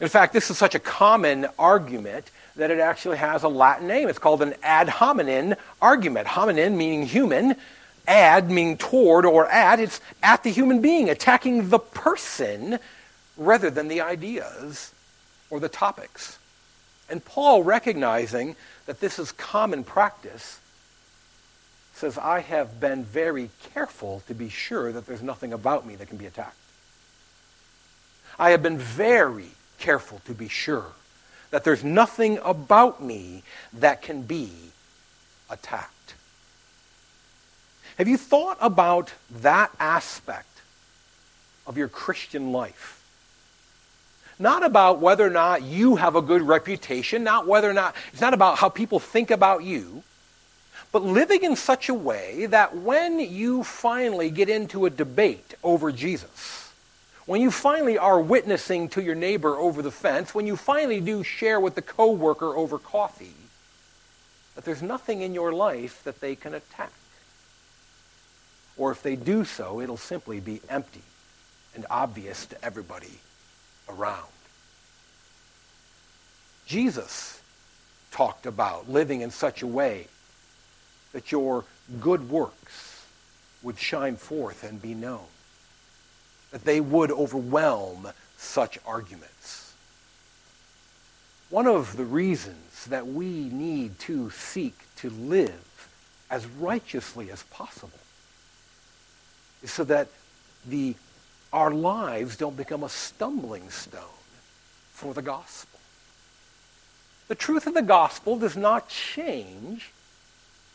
In 0.00 0.08
fact, 0.08 0.32
this 0.32 0.50
is 0.50 0.58
such 0.58 0.74
a 0.74 0.78
common 0.78 1.46
argument 1.58 2.30
that 2.60 2.70
it 2.70 2.78
actually 2.78 3.16
has 3.16 3.42
a 3.42 3.48
Latin 3.48 3.88
name. 3.88 4.08
It's 4.08 4.18
called 4.18 4.42
an 4.42 4.54
ad 4.62 4.88
hominem 4.88 5.54
argument. 5.80 6.26
Hominem 6.26 6.76
meaning 6.76 7.06
human, 7.06 7.56
ad 8.06 8.50
meaning 8.50 8.76
toward 8.76 9.24
or 9.24 9.46
at. 9.46 9.80
It's 9.80 10.00
at 10.22 10.42
the 10.42 10.50
human 10.50 10.82
being, 10.82 11.08
attacking 11.08 11.70
the 11.70 11.78
person 11.78 12.78
rather 13.38 13.70
than 13.70 13.88
the 13.88 14.02
ideas 14.02 14.92
or 15.48 15.58
the 15.58 15.70
topics. 15.70 16.38
And 17.08 17.24
Paul, 17.24 17.62
recognizing 17.62 18.56
that 18.84 19.00
this 19.00 19.18
is 19.18 19.32
common 19.32 19.82
practice, 19.82 20.60
says, 21.94 22.18
I 22.18 22.40
have 22.40 22.78
been 22.78 23.04
very 23.04 23.48
careful 23.72 24.22
to 24.28 24.34
be 24.34 24.50
sure 24.50 24.92
that 24.92 25.06
there's 25.06 25.22
nothing 25.22 25.54
about 25.54 25.86
me 25.86 25.96
that 25.96 26.08
can 26.08 26.18
be 26.18 26.26
attacked. 26.26 26.56
I 28.38 28.50
have 28.50 28.62
been 28.62 28.78
very 28.78 29.50
careful 29.78 30.20
to 30.26 30.34
be 30.34 30.48
sure 30.48 30.92
that 31.50 31.64
there's 31.64 31.84
nothing 31.84 32.38
about 32.44 33.02
me 33.02 33.42
that 33.72 34.02
can 34.02 34.22
be 34.22 34.50
attacked. 35.48 36.14
Have 37.98 38.08
you 38.08 38.16
thought 38.16 38.56
about 38.60 39.12
that 39.42 39.70
aspect 39.78 40.62
of 41.66 41.76
your 41.76 41.88
Christian 41.88 42.52
life? 42.52 42.96
Not 44.38 44.64
about 44.64 45.00
whether 45.00 45.26
or 45.26 45.30
not 45.30 45.62
you 45.62 45.96
have 45.96 46.16
a 46.16 46.22
good 46.22 46.40
reputation, 46.40 47.24
not 47.24 47.46
whether 47.46 47.68
or 47.68 47.74
not, 47.74 47.94
it's 48.12 48.22
not 48.22 48.32
about 48.32 48.56
how 48.56 48.70
people 48.70 48.98
think 48.98 49.30
about 49.30 49.64
you, 49.64 50.02
but 50.92 51.02
living 51.02 51.42
in 51.42 51.56
such 51.56 51.88
a 51.88 51.94
way 51.94 52.46
that 52.46 52.74
when 52.74 53.20
you 53.20 53.62
finally 53.62 54.30
get 54.30 54.48
into 54.48 54.86
a 54.86 54.90
debate 54.90 55.54
over 55.62 55.92
Jesus, 55.92 56.59
when 57.26 57.40
you 57.40 57.50
finally 57.50 57.98
are 57.98 58.20
witnessing 58.20 58.88
to 58.90 59.02
your 59.02 59.14
neighbor 59.14 59.56
over 59.56 59.82
the 59.82 59.90
fence, 59.90 60.34
when 60.34 60.46
you 60.46 60.56
finally 60.56 61.00
do 61.00 61.22
share 61.22 61.60
with 61.60 61.74
the 61.74 61.82
coworker 61.82 62.56
over 62.56 62.78
coffee, 62.78 63.34
that 64.54 64.64
there's 64.64 64.82
nothing 64.82 65.22
in 65.22 65.34
your 65.34 65.52
life 65.52 66.02
that 66.04 66.20
they 66.20 66.34
can 66.34 66.54
attack. 66.54 66.92
Or 68.76 68.90
if 68.90 69.02
they 69.02 69.16
do 69.16 69.44
so, 69.44 69.80
it'll 69.80 69.96
simply 69.96 70.40
be 70.40 70.60
empty 70.68 71.02
and 71.74 71.86
obvious 71.90 72.46
to 72.46 72.64
everybody 72.64 73.20
around. 73.88 74.26
Jesus 76.66 77.40
talked 78.10 78.46
about 78.46 78.88
living 78.88 79.20
in 79.20 79.30
such 79.30 79.62
a 79.62 79.66
way 79.66 80.06
that 81.12 81.32
your 81.32 81.64
good 82.00 82.30
works 82.30 83.04
would 83.62 83.78
shine 83.78 84.16
forth 84.16 84.64
and 84.64 84.80
be 84.80 84.94
known, 84.94 85.26
that 86.50 86.64
they 86.64 86.80
would 86.80 87.10
overwhelm 87.10 88.08
such 88.36 88.78
arguments. 88.86 89.74
One 91.50 91.66
of 91.66 91.96
the 91.96 92.04
reasons 92.04 92.86
that 92.86 93.06
we 93.06 93.26
need 93.26 93.98
to 94.00 94.30
seek 94.30 94.74
to 94.96 95.10
live 95.10 95.88
as 96.30 96.46
righteously 96.46 97.30
as 97.30 97.42
possible 97.44 97.98
is 99.62 99.72
so 99.72 99.84
that 99.84 100.08
the 100.66 100.94
our 101.52 101.72
lives 101.72 102.36
don't 102.36 102.56
become 102.56 102.84
a 102.84 102.88
stumbling 102.88 103.70
stone 103.70 104.02
for 104.92 105.12
the 105.12 105.22
gospel. 105.22 105.80
The 107.26 107.34
truth 107.34 107.66
of 107.66 107.74
the 107.74 107.82
gospel 107.82 108.38
does 108.38 108.56
not 108.56 108.88
change 108.88 109.90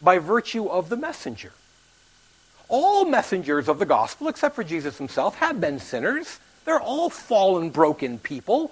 by 0.01 0.19
virtue 0.19 0.67
of 0.67 0.89
the 0.89 0.97
messenger. 0.97 1.53
All 2.67 3.05
messengers 3.05 3.67
of 3.67 3.79
the 3.79 3.85
gospel, 3.85 4.27
except 4.27 4.55
for 4.55 4.63
Jesus 4.63 4.97
himself, 4.97 5.35
have 5.35 5.61
been 5.61 5.79
sinners. 5.79 6.39
They're 6.65 6.79
all 6.79 7.09
fallen, 7.09 7.69
broken 7.69 8.17
people. 8.19 8.71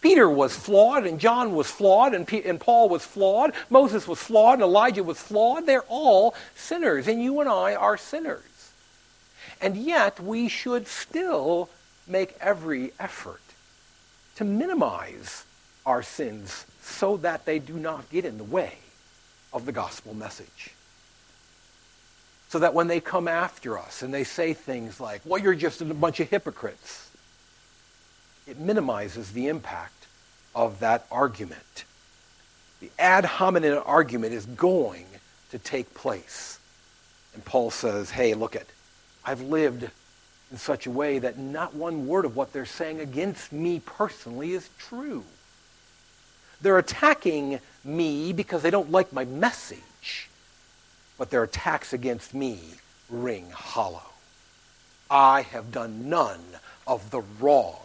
Peter 0.00 0.30
was 0.30 0.54
flawed, 0.54 1.06
and 1.06 1.18
John 1.18 1.54
was 1.54 1.70
flawed, 1.70 2.14
and, 2.14 2.26
P- 2.26 2.44
and 2.44 2.60
Paul 2.60 2.88
was 2.88 3.04
flawed. 3.04 3.52
Moses 3.70 4.06
was 4.06 4.20
flawed, 4.22 4.54
and 4.54 4.62
Elijah 4.62 5.02
was 5.02 5.18
flawed. 5.18 5.66
They're 5.66 5.84
all 5.88 6.34
sinners, 6.54 7.08
and 7.08 7.22
you 7.22 7.40
and 7.40 7.48
I 7.48 7.74
are 7.74 7.96
sinners. 7.96 8.72
And 9.60 9.76
yet, 9.76 10.20
we 10.20 10.48
should 10.48 10.86
still 10.86 11.68
make 12.06 12.36
every 12.40 12.92
effort 13.00 13.40
to 14.36 14.44
minimize 14.44 15.44
our 15.84 16.02
sins 16.02 16.66
so 16.82 17.16
that 17.18 17.44
they 17.46 17.58
do 17.58 17.74
not 17.74 18.08
get 18.10 18.24
in 18.24 18.38
the 18.38 18.44
way 18.44 18.78
of 19.52 19.66
the 19.66 19.72
gospel 19.72 20.14
message. 20.14 20.75
So 22.56 22.60
that 22.60 22.72
when 22.72 22.86
they 22.86 23.00
come 23.00 23.28
after 23.28 23.78
us 23.78 24.00
and 24.00 24.14
they 24.14 24.24
say 24.24 24.54
things 24.54 24.98
like, 24.98 25.20
well, 25.26 25.38
you're 25.38 25.54
just 25.54 25.82
a 25.82 25.84
bunch 25.84 26.20
of 26.20 26.30
hypocrites, 26.30 27.10
it 28.46 28.58
minimizes 28.58 29.32
the 29.32 29.48
impact 29.48 30.06
of 30.54 30.80
that 30.80 31.04
argument. 31.12 31.84
The 32.80 32.90
ad 32.98 33.26
hominem 33.26 33.82
argument 33.84 34.32
is 34.32 34.46
going 34.46 35.04
to 35.50 35.58
take 35.58 35.92
place. 35.92 36.58
And 37.34 37.44
Paul 37.44 37.70
says, 37.70 38.10
hey, 38.10 38.32
look 38.32 38.56
at 38.56 38.64
I've 39.22 39.42
lived 39.42 39.90
in 40.50 40.56
such 40.56 40.86
a 40.86 40.90
way 40.90 41.18
that 41.18 41.38
not 41.38 41.74
one 41.74 42.06
word 42.06 42.24
of 42.24 42.36
what 42.36 42.54
they're 42.54 42.64
saying 42.64 43.00
against 43.00 43.52
me 43.52 43.82
personally 43.84 44.52
is 44.52 44.70
true. 44.78 45.24
They're 46.62 46.78
attacking 46.78 47.60
me 47.84 48.32
because 48.32 48.62
they 48.62 48.70
don't 48.70 48.90
like 48.90 49.12
my 49.12 49.26
message, 49.26 49.82
but 51.18 51.30
their 51.30 51.42
attacks 51.42 51.92
against 51.92 52.34
me 52.34 52.60
ring 53.08 53.50
hollow. 53.50 54.02
I 55.10 55.42
have 55.42 55.72
done 55.72 56.08
none 56.08 56.42
of 56.86 57.10
the 57.10 57.22
wrong 57.40 57.80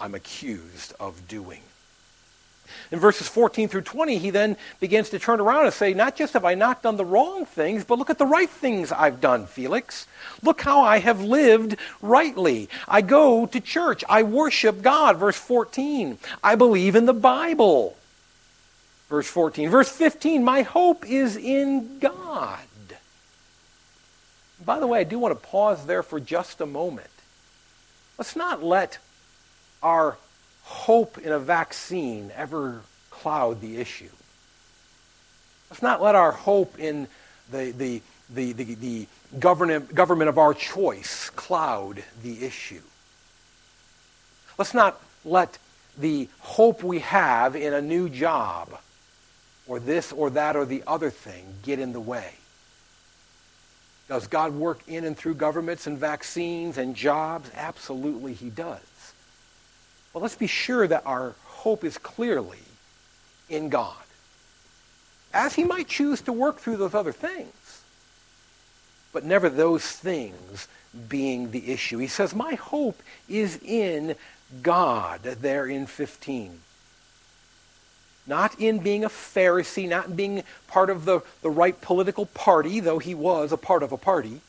I'm 0.00 0.14
accused 0.14 0.94
of 0.98 1.28
doing. 1.28 1.60
In 2.92 2.98
verses 2.98 3.28
14 3.28 3.68
through 3.68 3.82
20, 3.82 4.18
he 4.18 4.30
then 4.30 4.56
begins 4.78 5.10
to 5.10 5.18
turn 5.18 5.40
around 5.40 5.64
and 5.64 5.74
say, 5.74 5.92
Not 5.92 6.16
just 6.16 6.32
have 6.34 6.44
I 6.44 6.54
not 6.54 6.82
done 6.82 6.96
the 6.96 7.04
wrong 7.04 7.44
things, 7.44 7.84
but 7.84 7.98
look 7.98 8.10
at 8.10 8.18
the 8.18 8.26
right 8.26 8.48
things 8.48 8.92
I've 8.92 9.20
done, 9.20 9.46
Felix. 9.46 10.06
Look 10.42 10.60
how 10.60 10.80
I 10.80 10.98
have 10.98 11.20
lived 11.20 11.76
rightly. 12.00 12.68
I 12.88 13.02
go 13.02 13.46
to 13.46 13.60
church. 13.60 14.04
I 14.08 14.22
worship 14.22 14.82
God. 14.82 15.18
Verse 15.18 15.36
14. 15.36 16.18
I 16.42 16.54
believe 16.54 16.96
in 16.96 17.06
the 17.06 17.12
Bible. 17.12 17.96
Verse 19.08 19.28
14. 19.28 19.70
Verse 19.70 19.90
15. 19.90 20.44
My 20.44 20.62
hope 20.62 21.04
is 21.08 21.36
in 21.36 21.98
God. 21.98 22.60
By 24.64 24.78
the 24.78 24.86
way, 24.86 25.00
I 25.00 25.04
do 25.04 25.18
want 25.18 25.40
to 25.40 25.48
pause 25.48 25.86
there 25.86 26.02
for 26.02 26.20
just 26.20 26.60
a 26.60 26.66
moment. 26.66 27.10
Let's 28.18 28.36
not 28.36 28.62
let 28.62 28.98
our 29.82 30.18
hope 30.62 31.18
in 31.18 31.32
a 31.32 31.38
vaccine 31.38 32.30
ever 32.36 32.82
cloud 33.10 33.60
the 33.60 33.78
issue. 33.78 34.10
Let's 35.70 35.82
not 35.82 36.02
let 36.02 36.14
our 36.14 36.32
hope 36.32 36.78
in 36.78 37.08
the, 37.50 37.72
the, 37.76 38.02
the, 38.28 38.52
the, 38.52 38.74
the 38.74 39.06
government, 39.38 39.94
government 39.94 40.28
of 40.28 40.38
our 40.38 40.52
choice 40.52 41.30
cloud 41.30 42.02
the 42.22 42.44
issue. 42.44 42.82
Let's 44.58 44.74
not 44.74 45.00
let 45.24 45.58
the 45.96 46.28
hope 46.40 46.82
we 46.82 46.98
have 47.00 47.56
in 47.56 47.72
a 47.72 47.80
new 47.80 48.08
job 48.08 48.78
or 49.66 49.78
this 49.78 50.12
or 50.12 50.30
that 50.30 50.56
or 50.56 50.64
the 50.64 50.82
other 50.86 51.10
thing 51.10 51.54
get 51.62 51.78
in 51.78 51.92
the 51.92 52.00
way. 52.00 52.34
Does 54.10 54.26
God 54.26 54.54
work 54.54 54.80
in 54.88 55.04
and 55.04 55.16
through 55.16 55.34
governments 55.34 55.86
and 55.86 55.96
vaccines 55.96 56.78
and 56.78 56.96
jobs? 56.96 57.48
Absolutely, 57.54 58.34
he 58.34 58.50
does. 58.50 58.80
Well, 60.12 60.20
let's 60.20 60.34
be 60.34 60.48
sure 60.48 60.88
that 60.88 61.06
our 61.06 61.36
hope 61.44 61.84
is 61.84 61.96
clearly 61.96 62.58
in 63.48 63.68
God. 63.68 63.94
As 65.32 65.54
he 65.54 65.62
might 65.62 65.86
choose 65.86 66.22
to 66.22 66.32
work 66.32 66.58
through 66.58 66.78
those 66.78 66.92
other 66.92 67.12
things. 67.12 67.84
But 69.12 69.24
never 69.24 69.48
those 69.48 69.84
things 69.84 70.66
being 71.08 71.52
the 71.52 71.70
issue. 71.70 71.98
He 71.98 72.08
says, 72.08 72.34
My 72.34 72.54
hope 72.54 73.00
is 73.28 73.60
in 73.62 74.16
God, 74.60 75.22
there 75.22 75.66
in 75.66 75.86
15. 75.86 76.58
Not 78.26 78.60
in 78.60 78.78
being 78.78 79.04
a 79.04 79.08
Pharisee, 79.08 79.88
not 79.88 80.08
in 80.08 80.16
being 80.16 80.42
part 80.68 80.90
of 80.90 81.04
the, 81.04 81.20
the 81.42 81.50
right 81.50 81.80
political 81.80 82.26
party, 82.26 82.80
though 82.80 82.98
he 82.98 83.14
was 83.14 83.52
a 83.52 83.56
part 83.56 83.82
of 83.82 83.92
a 83.92 83.96
party. 83.96 84.40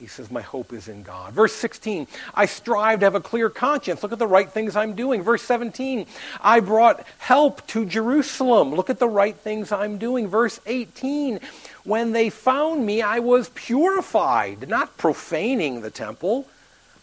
He 0.00 0.06
says, 0.06 0.30
My 0.30 0.40
hope 0.40 0.72
is 0.72 0.88
in 0.88 1.02
God. 1.02 1.34
Verse 1.34 1.52
16, 1.52 2.08
I 2.34 2.46
strive 2.46 3.00
to 3.00 3.06
have 3.06 3.14
a 3.14 3.20
clear 3.20 3.50
conscience. 3.50 4.02
Look 4.02 4.12
at 4.12 4.18
the 4.18 4.26
right 4.26 4.50
things 4.50 4.74
I'm 4.74 4.94
doing. 4.94 5.22
Verse 5.22 5.42
17, 5.42 6.06
I 6.40 6.60
brought 6.60 7.06
help 7.18 7.66
to 7.68 7.84
Jerusalem. 7.84 8.74
Look 8.74 8.88
at 8.88 8.98
the 8.98 9.08
right 9.08 9.36
things 9.36 9.70
I'm 9.70 9.98
doing. 9.98 10.26
Verse 10.26 10.58
18, 10.64 11.40
when 11.84 12.12
they 12.12 12.30
found 12.30 12.86
me, 12.86 13.02
I 13.02 13.18
was 13.18 13.50
purified, 13.50 14.68
not 14.68 14.96
profaning 14.96 15.82
the 15.82 15.90
temple. 15.90 16.48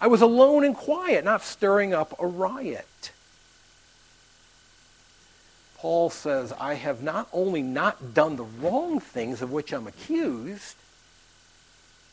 I 0.02 0.08
was 0.08 0.22
alone 0.22 0.64
and 0.64 0.76
quiet, 0.76 1.24
not 1.24 1.44
stirring 1.44 1.94
up 1.94 2.16
a 2.20 2.26
riot. 2.26 3.12
Paul 5.88 6.10
says, 6.10 6.52
I 6.60 6.74
have 6.74 7.02
not 7.02 7.30
only 7.32 7.62
not 7.62 8.14
done 8.14 8.36
the 8.36 8.44
wrong 8.44 9.00
things 9.00 9.42
of 9.42 9.54
which 9.54 9.72
I'm 9.72 9.88
accused, 9.88 10.76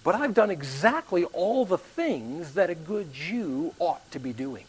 but 0.04 0.14
I've 0.14 0.32
done 0.32 0.48
exactly 0.48 1.24
all 1.24 1.64
the 1.64 1.76
things 1.76 2.54
that 2.54 2.70
a 2.70 2.76
good 2.76 3.12
Jew 3.12 3.74
ought 3.80 4.08
to 4.12 4.20
be 4.20 4.32
doing. 4.32 4.66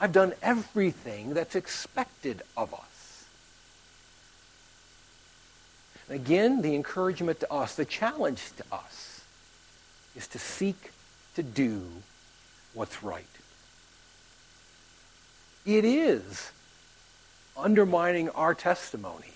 I've 0.00 0.10
done 0.10 0.34
everything 0.42 1.34
that's 1.34 1.54
expected 1.54 2.42
of 2.56 2.74
us. 2.74 3.24
Again, 6.10 6.60
the 6.60 6.74
encouragement 6.74 7.38
to 7.38 7.52
us, 7.52 7.76
the 7.76 7.84
challenge 7.84 8.50
to 8.56 8.64
us, 8.72 9.22
is 10.16 10.26
to 10.26 10.40
seek 10.40 10.90
to 11.36 11.44
do 11.44 11.84
what's 12.72 13.04
right. 13.04 13.24
It 15.64 15.84
is 15.84 16.50
undermining 17.56 18.28
our 18.30 18.54
testimony 18.54 19.32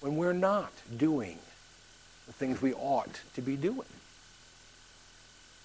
when 0.00 0.16
we're 0.16 0.32
not 0.32 0.72
doing 0.96 1.38
the 2.26 2.32
things 2.32 2.60
we 2.60 2.72
ought 2.74 3.20
to 3.34 3.40
be 3.40 3.56
doing. 3.56 3.88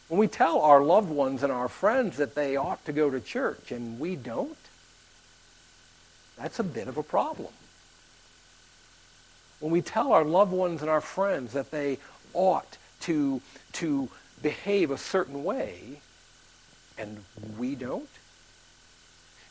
When 0.08 0.20
we 0.20 0.28
tell 0.28 0.62
our 0.62 0.82
loved 0.82 1.10
ones 1.10 1.44
and 1.44 1.52
our 1.52 1.68
friends 1.68 2.18
that 2.18 2.36
they 2.36 2.56
ought 2.56 2.84
to 2.86 2.94
go 2.94 3.10
to 3.10 3.20
church 3.20 3.72
and 3.72 4.00
we 4.00 4.16
don't, 4.16 4.58
that's 6.38 6.60
a 6.60 6.64
bit 6.64 6.88
of 6.88 6.98
a 6.98 7.04
problem. 7.04 7.52
When 9.60 9.72
we 9.72 9.82
tell 9.82 10.14
our 10.14 10.24
loved 10.24 10.52
ones 10.52 10.82
and 10.82 10.90
our 10.90 11.02
friends 11.02 11.54
that 11.54 11.72
they 11.72 11.98
ought 12.34 12.78
to, 13.02 13.42
to 13.74 14.08
behave 14.42 14.92
a 14.92 14.98
certain 14.98 15.44
way 15.44 16.02
and 16.98 17.24
we 17.58 17.76
don't, 17.76 18.10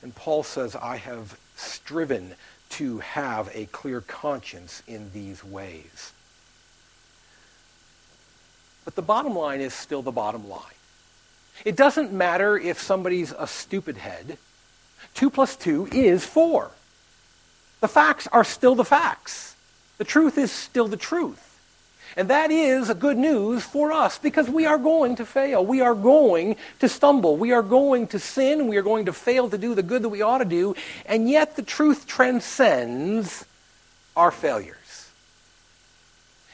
and 0.03 0.15
Paul 0.15 0.43
says, 0.43 0.77
I 0.77 0.97
have 0.97 1.39
striven 1.57 2.35
to 2.71 2.99
have 2.99 3.51
a 3.55 3.67
clear 3.67 4.01
conscience 4.01 4.83
in 4.87 5.11
these 5.13 5.43
ways. 5.45 6.13
But 8.85 8.95
the 8.95 9.03
bottom 9.03 9.35
line 9.35 9.61
is 9.61 9.75
still 9.75 10.03
the 10.03 10.13
bottom 10.13 10.49
line. 10.49 10.63
It 11.65 11.77
doesn't 11.77 12.13
matter 12.13 12.57
if 12.57 12.81
somebody's 12.81 13.33
a 13.37 13.47
stupid 13.47 13.97
head. 13.97 14.39
2 15.15 15.31
plus 15.31 15.57
2 15.57 15.89
is 15.93 16.25
4. 16.25 16.71
The 17.81 17.89
facts 17.89 18.27
are 18.29 18.45
still 18.45 18.75
the 18.75 18.85
facts. 18.85 19.57
The 19.99 20.05
truth 20.05 20.39
is 20.39 20.53
still 20.53 20.89
the 20.89 20.97
truth. 20.97 21.46
And 22.17 22.31
that 22.31 22.51
is 22.51 22.91
good 22.95 23.19
news 23.19 23.63
for 23.63 23.93
us 23.93 24.19
because 24.19 24.49
we 24.49 24.65
are 24.65 24.79
going 24.79 25.17
to 25.17 25.27
fail. 25.27 25.65
We 25.65 25.83
are 25.83 25.95
going 25.95 26.57
to 26.79 26.89
stumble. 26.89 27.37
We 27.37 27.53
are 27.53 27.63
going 27.63 28.07
to 28.09 28.19
sin. 28.19 28.69
We 28.69 28.79
are 28.79 28.83
going 28.83 29.05
to 29.05 29.13
fail 29.13 29.51
to 29.51 29.59
do 29.59 29.75
the 29.75 29.83
good 29.83 30.03
that 30.03 30.09
we 30.09 30.23
ought 30.23 30.39
to 30.39 30.47
do. 30.47 30.75
And 31.05 31.29
yet 31.29 31.57
the 31.57 31.63
truth 31.63 32.07
transcends 32.07 33.45
our 34.17 34.31
failures. 34.31 35.11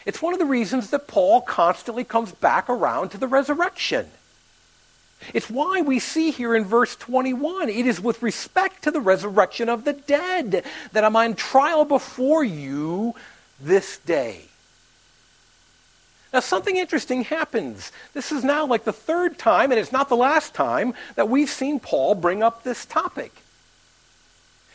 It's 0.05 0.21
one 0.21 0.33
of 0.33 0.41
the 0.41 0.47
reasons 0.47 0.91
that 0.91 1.07
Paul 1.07 1.41
constantly 1.41 2.03
comes 2.03 2.33
back 2.33 2.69
around 2.69 3.11
to 3.11 3.19
the 3.19 3.29
resurrection. 3.29 4.09
It's 5.33 5.49
why 5.49 5.83
we 5.83 6.01
see 6.01 6.33
here 6.33 6.57
in 6.57 6.65
verse 6.65 6.97
21 6.97 7.69
it 7.69 7.87
is 7.87 8.01
with 8.01 8.21
respect 8.21 8.83
to 8.83 8.91
the 8.91 9.01
resurrection 9.01 9.69
of 9.69 9.85
the 9.85 9.93
dead 9.93 10.65
that 10.91 11.05
I'm 11.05 11.15
on 11.15 11.35
trial 11.35 11.85
before 11.85 12.43
you 12.43 13.15
this 13.61 13.99
day. 13.99 14.47
Now, 16.33 16.41
something 16.41 16.77
interesting 16.77 17.25
happens. 17.25 17.93
This 18.15 18.33
is 18.33 18.43
now 18.43 18.67
like 18.67 18.85
the 18.85 18.93
third 18.93 19.39
time, 19.39 19.71
and 19.71 19.79
it's 19.79 19.93
not 19.93 20.09
the 20.09 20.17
last 20.17 20.55
time, 20.55 20.95
that 21.15 21.29
we've 21.29 21.51
seen 21.51 21.79
Paul 21.79 22.15
bring 22.15 22.43
up 22.43 22.63
this 22.63 22.87
topic. 22.87 23.33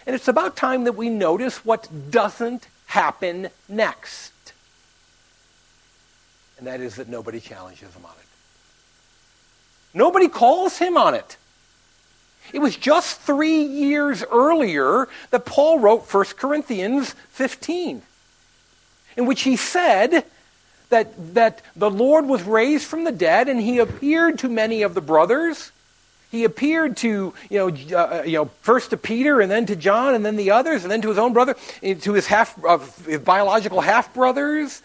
And 0.05 0.15
it's 0.15 0.27
about 0.27 0.55
time 0.55 0.83
that 0.83 0.93
we 0.93 1.09
notice 1.09 1.65
what 1.65 2.11
doesn't 2.11 2.67
happen 2.85 3.49
next 3.67 4.33
and 6.57 6.67
that 6.67 6.81
is 6.81 6.95
that 6.95 7.07
nobody 7.07 7.39
challenges 7.39 7.93
him 7.93 8.05
on 8.05 8.11
it. 8.11 8.27
Nobody 9.93 10.27
calls 10.27 10.77
him 10.77 10.97
on 10.97 11.13
it. 11.13 11.37
It 12.53 12.59
was 12.59 12.75
just 12.75 13.19
three 13.21 13.61
years 13.61 14.23
earlier 14.31 15.07
that 15.31 15.45
Paul 15.45 15.79
wrote 15.79 16.11
1 16.11 16.25
Corinthians 16.37 17.13
15, 17.29 18.01
in 19.17 19.25
which 19.25 19.41
he 19.41 19.55
said 19.55 20.25
that, 20.89 21.13
that 21.33 21.61
the 21.75 21.89
Lord 21.89 22.25
was 22.25 22.43
raised 22.43 22.85
from 22.85 23.03
the 23.03 23.11
dead 23.11 23.49
and 23.49 23.59
he 23.59 23.79
appeared 23.79 24.39
to 24.39 24.49
many 24.49 24.83
of 24.83 24.93
the 24.93 25.01
brothers. 25.01 25.71
He 26.31 26.43
appeared 26.43 26.97
to, 26.97 27.33
you 27.49 27.57
know, 27.57 27.67
uh, 27.97 28.23
you 28.23 28.33
know, 28.33 28.45
first 28.61 28.89
to 28.89 28.97
Peter 28.97 29.39
and 29.41 29.49
then 29.49 29.65
to 29.67 29.75
John 29.75 30.13
and 30.13 30.25
then 30.25 30.35
the 30.35 30.51
others 30.51 30.83
and 30.83 30.91
then 30.91 31.01
to 31.01 31.09
his 31.09 31.17
own 31.17 31.33
brother, 31.33 31.55
to 31.81 32.13
his 32.13 32.27
half, 32.27 32.57
uh, 32.65 32.79
his 33.05 33.19
biological 33.19 33.81
half 33.81 34.13
brothers 34.13 34.81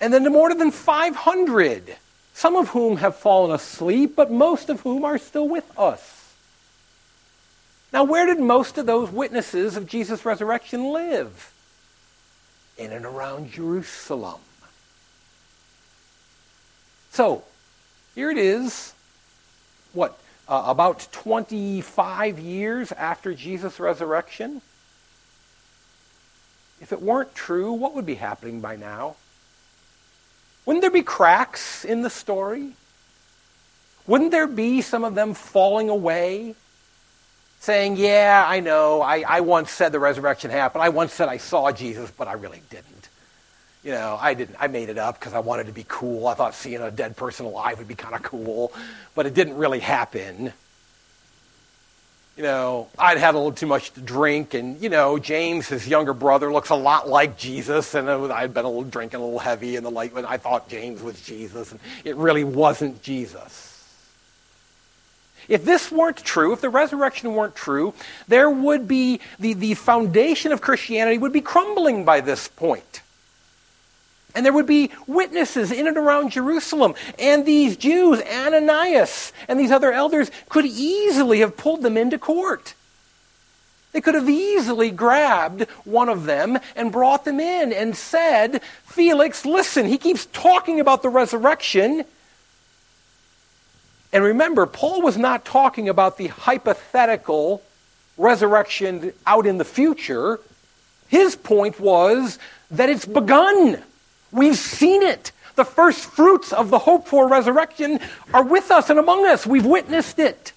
and 0.00 0.12
then 0.12 0.24
to 0.24 0.30
more 0.30 0.52
than 0.54 0.70
500, 0.70 1.96
some 2.34 2.56
of 2.56 2.68
whom 2.68 2.98
have 2.98 3.16
fallen 3.16 3.50
asleep, 3.50 4.14
but 4.14 4.30
most 4.30 4.68
of 4.68 4.80
whom 4.80 5.04
are 5.04 5.18
still 5.18 5.48
with 5.48 5.78
us. 5.78 6.34
Now, 7.92 8.04
where 8.04 8.26
did 8.26 8.40
most 8.40 8.78
of 8.78 8.86
those 8.86 9.10
witnesses 9.10 9.76
of 9.76 9.86
Jesus' 9.86 10.24
resurrection 10.24 10.92
live? 10.92 11.52
In 12.76 12.92
and 12.92 13.06
around 13.06 13.52
Jerusalem. 13.52 14.40
So, 17.16 17.44
here 18.14 18.30
it 18.30 18.36
is, 18.36 18.92
what, 19.94 20.18
uh, 20.46 20.64
about 20.66 21.08
25 21.12 22.38
years 22.38 22.92
after 22.92 23.32
Jesus' 23.32 23.80
resurrection? 23.80 24.60
If 26.78 26.92
it 26.92 27.00
weren't 27.00 27.34
true, 27.34 27.72
what 27.72 27.94
would 27.94 28.04
be 28.04 28.16
happening 28.16 28.60
by 28.60 28.76
now? 28.76 29.16
Wouldn't 30.66 30.82
there 30.82 30.90
be 30.90 31.00
cracks 31.00 31.86
in 31.86 32.02
the 32.02 32.10
story? 32.10 32.72
Wouldn't 34.06 34.30
there 34.30 34.46
be 34.46 34.82
some 34.82 35.02
of 35.02 35.14
them 35.14 35.32
falling 35.32 35.88
away? 35.88 36.54
Saying, 37.60 37.96
yeah, 37.96 38.44
I 38.46 38.60
know, 38.60 39.00
I, 39.00 39.24
I 39.26 39.40
once 39.40 39.70
said 39.70 39.90
the 39.90 40.00
resurrection 40.00 40.50
happened. 40.50 40.84
I 40.84 40.90
once 40.90 41.14
said 41.14 41.30
I 41.30 41.38
saw 41.38 41.72
Jesus, 41.72 42.10
but 42.10 42.28
I 42.28 42.34
really 42.34 42.60
didn't. 42.68 42.95
You 43.86 43.92
know, 43.92 44.18
I 44.20 44.34
didn't. 44.34 44.56
I 44.58 44.66
made 44.66 44.88
it 44.88 44.98
up 44.98 45.18
because 45.18 45.32
I 45.32 45.38
wanted 45.38 45.66
to 45.68 45.72
be 45.72 45.84
cool. 45.86 46.26
I 46.26 46.34
thought 46.34 46.54
seeing 46.54 46.82
a 46.82 46.90
dead 46.90 47.16
person 47.16 47.46
alive 47.46 47.78
would 47.78 47.86
be 47.86 47.94
kind 47.94 48.16
of 48.16 48.22
cool, 48.22 48.72
but 49.14 49.26
it 49.26 49.34
didn't 49.34 49.56
really 49.56 49.78
happen 49.78 50.52
you 52.36 52.42
know, 52.42 52.88
I'd 52.98 53.16
had 53.16 53.34
a 53.34 53.38
little 53.38 53.52
too 53.52 53.66
much 53.66 53.92
to 53.92 54.00
drink, 54.00 54.52
and, 54.52 54.80
you 54.82 54.90
know, 54.90 55.18
James, 55.18 55.68
his 55.68 55.88
younger 55.88 56.12
brother, 56.12 56.52
looks 56.52 56.68
a 56.68 56.74
lot 56.74 57.08
like 57.08 57.38
Jesus, 57.38 57.94
and 57.94 58.10
I'd 58.10 58.52
been 58.52 58.66
a 58.66 58.68
little 58.68 58.84
drinking 58.84 59.20
a 59.20 59.24
little 59.24 59.38
heavy 59.38 59.76
in 59.76 59.82
the 59.82 59.90
light 59.90 60.12
when 60.12 60.26
I 60.26 60.36
thought 60.36 60.68
James 60.68 61.00
was 61.00 61.18
Jesus, 61.22 61.72
and 61.72 61.80
it 62.04 62.14
really 62.16 62.44
wasn't 62.44 63.00
Jesus. 63.00 63.72
If 65.48 65.64
this 65.64 65.90
weren't 65.90 66.18
true, 66.18 66.52
if 66.52 66.60
the 66.60 66.68
resurrection 66.68 67.34
weren't 67.34 67.54
true, 67.54 67.94
there 68.28 68.50
would 68.50 68.86
be, 68.86 69.20
the, 69.38 69.54
the 69.54 69.72
foundation 69.74 70.52
of 70.52 70.60
Christianity 70.60 71.16
would 71.16 71.32
be 71.32 71.40
crumbling 71.40 72.04
by 72.04 72.20
this 72.20 72.48
point. 72.48 73.00
And 74.36 74.44
there 74.44 74.52
would 74.52 74.66
be 74.66 74.90
witnesses 75.06 75.72
in 75.72 75.88
and 75.88 75.96
around 75.96 76.30
Jerusalem. 76.30 76.94
And 77.18 77.46
these 77.46 77.76
Jews, 77.78 78.20
Ananias 78.20 79.32
and 79.48 79.58
these 79.58 79.72
other 79.72 79.92
elders, 79.92 80.30
could 80.50 80.66
easily 80.66 81.40
have 81.40 81.56
pulled 81.56 81.82
them 81.82 81.96
into 81.96 82.18
court. 82.18 82.74
They 83.92 84.02
could 84.02 84.14
have 84.14 84.28
easily 84.28 84.90
grabbed 84.90 85.62
one 85.84 86.10
of 86.10 86.24
them 86.24 86.58
and 86.76 86.92
brought 86.92 87.24
them 87.24 87.40
in 87.40 87.72
and 87.72 87.96
said, 87.96 88.60
Felix, 88.84 89.46
listen, 89.46 89.86
he 89.86 89.96
keeps 89.96 90.26
talking 90.26 90.80
about 90.80 91.00
the 91.00 91.08
resurrection. 91.08 92.04
And 94.12 94.22
remember, 94.22 94.66
Paul 94.66 95.00
was 95.00 95.16
not 95.16 95.46
talking 95.46 95.88
about 95.88 96.18
the 96.18 96.26
hypothetical 96.26 97.62
resurrection 98.18 99.14
out 99.26 99.46
in 99.46 99.56
the 99.56 99.64
future. 99.64 100.40
His 101.08 101.34
point 101.34 101.80
was 101.80 102.38
that 102.70 102.90
it's 102.90 103.06
begun. 103.06 103.82
We've 104.36 104.56
seen 104.56 105.02
it. 105.02 105.32
The 105.54 105.64
first 105.64 106.04
fruits 106.04 106.52
of 106.52 106.68
the 106.68 106.78
hope 106.78 107.08
for 107.08 107.26
resurrection 107.26 107.98
are 108.34 108.44
with 108.44 108.70
us 108.70 108.90
and 108.90 108.98
among 108.98 109.26
us. 109.26 109.46
We've 109.46 109.64
witnessed 109.64 110.18
it. 110.18 110.52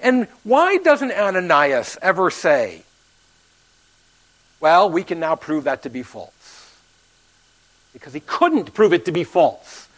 And 0.00 0.26
why 0.42 0.78
doesn't 0.78 1.12
Ananias 1.12 1.96
ever 2.02 2.30
say, 2.30 2.82
well, 4.58 4.90
we 4.90 5.04
can 5.04 5.20
now 5.20 5.36
prove 5.36 5.64
that 5.64 5.84
to 5.84 5.90
be 5.90 6.02
false? 6.02 6.76
Because 7.92 8.12
he 8.12 8.20
couldn't 8.20 8.74
prove 8.74 8.92
it 8.92 9.04
to 9.04 9.12
be 9.12 9.22
false. 9.22 9.88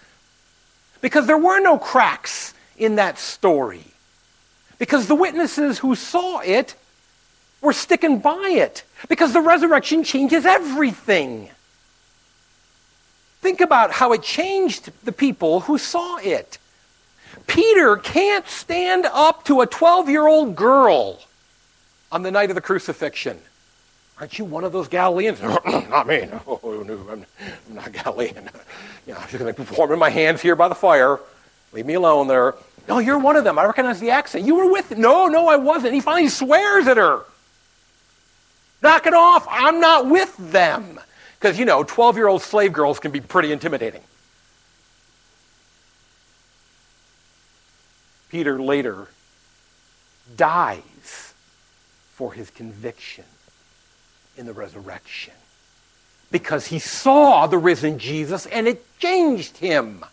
Because 1.01 1.27
there 1.27 1.39
were 1.39 1.61
no 1.61 1.79
cracks 1.79 2.53
in 2.77 2.97
that 2.97 3.19
story. 3.19 3.85
Because 4.79 5.07
the 5.07 5.15
witnesses 5.15 5.79
who 5.79 5.95
saw 5.95 6.41
it 6.41 6.75
were 7.63 7.73
sticking 7.73 8.19
by 8.19 8.51
it 8.53 8.85
because 9.09 9.33
the 9.33 9.41
resurrection 9.41 10.05
changes 10.05 10.45
everything. 10.45 11.51
Think 13.41 13.61
about 13.61 13.93
how 13.93 14.13
it 14.13 14.23
changed 14.23 14.91
the 15.05 15.13
people 15.13 15.61
who 15.61 15.79
saw 15.79 16.17
it. 16.17 16.59
Peter 17.47 17.97
can't 17.97 18.49
stand 18.49 19.07
up 19.07 19.45
to 19.45 19.61
a 19.61 19.67
12 19.67 20.09
year 20.09 20.27
old 20.27 20.57
girl 20.57 21.21
on 22.11 22.23
the 22.23 22.31
night 22.31 22.51
of 22.51 22.55
the 22.55 22.61
crucifixion. 22.61 23.39
Aren't 24.19 24.39
you 24.39 24.47
one 24.47 24.65
of 24.65 24.73
those 24.73 24.89
Galileans? 24.89 25.41
not 25.43 26.07
me. 26.07 26.27
No, 26.27 26.61
no, 26.63 27.07
I'm, 27.11 27.27
not 27.75 27.93
Galilean. 27.93 28.49
Know, 29.07 29.15
I'm 29.15 29.29
just 29.29 29.39
going 29.39 29.55
to 29.55 29.65
perform 29.65 29.93
in 29.93 30.01
my 30.01 30.11
hands 30.11 30.43
here 30.43 30.57
by 30.57 30.67
the 30.67 30.75
fire. 30.75 31.21
Leave 31.73 31.87
me 31.87 31.95
alone 31.95 32.27
there. 32.27 32.57
No, 32.89 32.99
you're 32.99 33.21
one 33.21 33.37
of 33.37 33.45
them. 33.45 33.57
I 33.57 33.65
recognize 33.65 34.01
the 34.01 34.11
accent. 34.11 34.45
You 34.45 34.57
were 34.57 34.69
with. 34.69 34.99
No, 34.99 35.29
no, 35.29 35.47
I 35.47 35.55
wasn't. 35.55 35.95
He 35.95 36.01
finally 36.01 36.29
swears 36.29 36.89
at 36.89 36.97
her. 36.97 37.23
Knock 38.83 39.07
it 39.07 39.15
off. 39.15 39.47
I'm 39.51 39.81
not 39.81 40.07
with 40.07 40.37
them. 40.37 41.01
Because, 41.39 41.59
you 41.59 41.65
know, 41.65 41.83
12 41.83 42.17
year 42.17 42.29
old 42.29 42.43
slave 42.43 42.73
girls 42.73 42.99
can 42.99 43.11
be 43.11 43.21
pretty 43.21 43.53
intimidating. 43.53 44.03
Peter 48.31 48.61
later 48.61 49.09
dies 50.37 51.35
for 52.11 52.33
his 52.33 52.51
conviction 52.51 53.25
in 54.37 54.47
the 54.47 54.53
resurrection 54.53 55.35
because 56.31 56.67
he 56.67 56.79
saw 56.79 57.47
the 57.47 57.59
risen 57.59 57.99
Jesus 57.99 58.47
and 58.47 58.67
it 58.67 58.85
changed 58.99 59.59
him. 59.59 60.05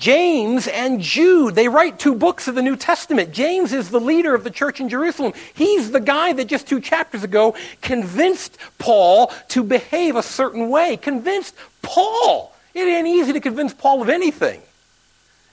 James 0.00 0.66
and 0.66 0.98
Jude, 1.02 1.54
they 1.54 1.68
write 1.68 1.98
two 1.98 2.14
books 2.14 2.48
of 2.48 2.54
the 2.54 2.62
New 2.62 2.74
Testament. 2.74 3.32
James 3.32 3.74
is 3.74 3.90
the 3.90 4.00
leader 4.00 4.34
of 4.34 4.44
the 4.44 4.50
church 4.50 4.80
in 4.80 4.88
Jerusalem. 4.88 5.34
He's 5.52 5.90
the 5.90 6.00
guy 6.00 6.32
that 6.32 6.46
just 6.46 6.66
two 6.66 6.80
chapters 6.80 7.22
ago 7.22 7.54
convinced 7.82 8.56
Paul 8.78 9.30
to 9.48 9.62
behave 9.62 10.16
a 10.16 10.22
certain 10.22 10.70
way. 10.70 10.96
Convinced 10.96 11.54
Paul. 11.82 12.50
It 12.72 12.88
ain't 12.88 13.08
easy 13.08 13.34
to 13.34 13.40
convince 13.40 13.74
Paul 13.74 14.00
of 14.00 14.08
anything. 14.08 14.62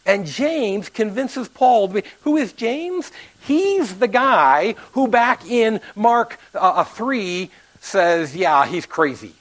And 0.05 0.25
James 0.25 0.87
convinces 0.87 1.49
Paul. 1.49 1.89
Be, 1.89 2.03
who 2.21 2.37
is 2.37 2.53
James? 2.53 3.11
He's 3.41 3.99
the 3.99 4.07
guy 4.07 4.75
who, 4.93 5.09
back 5.09 5.45
in 5.45 5.81
Mark 5.93 6.39
uh, 6.55 6.85
3, 6.85 7.51
says, 7.81 8.33
Yeah, 8.33 8.65
he's 8.65 8.85
crazy. 8.85 9.33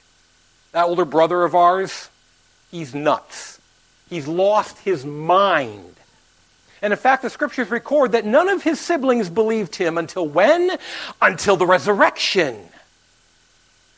That 0.72 0.86
older 0.86 1.04
brother 1.04 1.44
of 1.44 1.54
ours, 1.54 2.10
he's 2.72 2.92
nuts. 2.92 3.55
He's 4.08 4.28
lost 4.28 4.78
his 4.78 5.04
mind. 5.04 5.96
And 6.82 6.92
in 6.92 6.98
fact, 6.98 7.22
the 7.22 7.30
scriptures 7.30 7.70
record 7.70 8.12
that 8.12 8.24
none 8.24 8.48
of 8.48 8.62
his 8.62 8.78
siblings 8.78 9.28
believed 9.28 9.76
him 9.76 9.98
until 9.98 10.26
when? 10.26 10.76
Until 11.20 11.56
the 11.56 11.66
resurrection. 11.66 12.68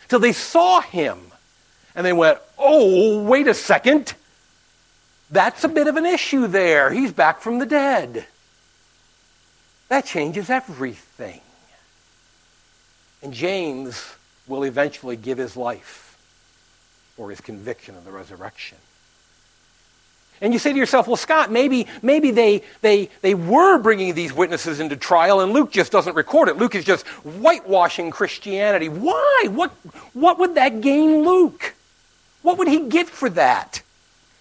Till 0.08 0.20
they 0.20 0.32
saw 0.32 0.80
him. 0.80 1.18
And 1.94 2.06
they 2.06 2.12
went, 2.12 2.38
Oh, 2.56 3.22
wait 3.22 3.48
a 3.48 3.54
second. 3.54 4.14
That's 5.30 5.64
a 5.64 5.68
bit 5.68 5.86
of 5.86 5.96
an 5.96 6.06
issue 6.06 6.46
there. 6.46 6.90
He's 6.90 7.12
back 7.12 7.40
from 7.40 7.58
the 7.58 7.66
dead. 7.66 8.26
That 9.88 10.06
changes 10.06 10.48
everything. 10.48 11.40
And 13.22 13.34
James 13.34 14.14
will 14.46 14.62
eventually 14.62 15.16
give 15.16 15.38
his 15.38 15.56
life 15.56 16.16
for 17.16 17.30
his 17.30 17.40
conviction 17.40 17.96
of 17.96 18.04
the 18.04 18.12
resurrection. 18.12 18.78
And 20.40 20.52
you 20.52 20.58
say 20.58 20.72
to 20.72 20.78
yourself, 20.78 21.06
well, 21.06 21.16
Scott, 21.16 21.50
maybe, 21.50 21.86
maybe 22.02 22.30
they, 22.30 22.62
they, 22.80 23.10
they 23.22 23.34
were 23.34 23.78
bringing 23.78 24.14
these 24.14 24.32
witnesses 24.32 24.80
into 24.80 24.96
trial 24.96 25.40
and 25.40 25.52
Luke 25.52 25.70
just 25.70 25.90
doesn't 25.90 26.14
record 26.14 26.48
it. 26.48 26.56
Luke 26.56 26.74
is 26.74 26.84
just 26.84 27.06
whitewashing 27.24 28.10
Christianity. 28.10 28.88
Why? 28.88 29.48
What, 29.50 29.72
what 30.12 30.38
would 30.38 30.54
that 30.54 30.80
gain 30.80 31.24
Luke? 31.24 31.74
What 32.42 32.58
would 32.58 32.68
he 32.68 32.88
get 32.88 33.08
for 33.08 33.28
that? 33.30 33.82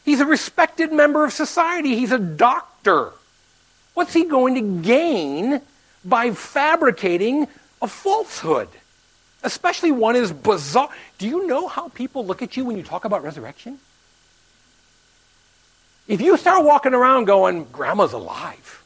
He's 0.06 0.20
a 0.20 0.26
respected 0.26 0.94
member 0.94 1.26
of 1.26 1.34
society. 1.34 1.96
He's 1.96 2.12
a 2.12 2.20
doctor. 2.20 3.12
What's 3.94 4.14
he 4.14 4.26
going 4.26 4.56
to 4.56 4.82
gain 4.88 5.62
by 6.06 6.32
fabricating 6.32 7.48
a 7.82 7.88
falsehood? 7.88 8.70
Especially 9.44 9.92
one 9.92 10.16
as 10.16 10.32
bizarre. 10.32 10.90
Do 11.18 11.28
you 11.28 11.48
know 11.48 11.68
how 11.68 11.90
people 11.90 12.26
look 12.26 12.42
at 12.42 12.56
you 12.56 12.64
when 12.66 12.78
you 12.78 12.84
talk 12.84 13.06
about 13.06 13.24
resurrection? 13.24 13.80
If 16.08 16.22
you 16.22 16.38
start 16.38 16.64
walking 16.64 16.94
around 16.94 17.26
going, 17.26 17.66
Grandma's 17.66 18.14
alive, 18.14 18.78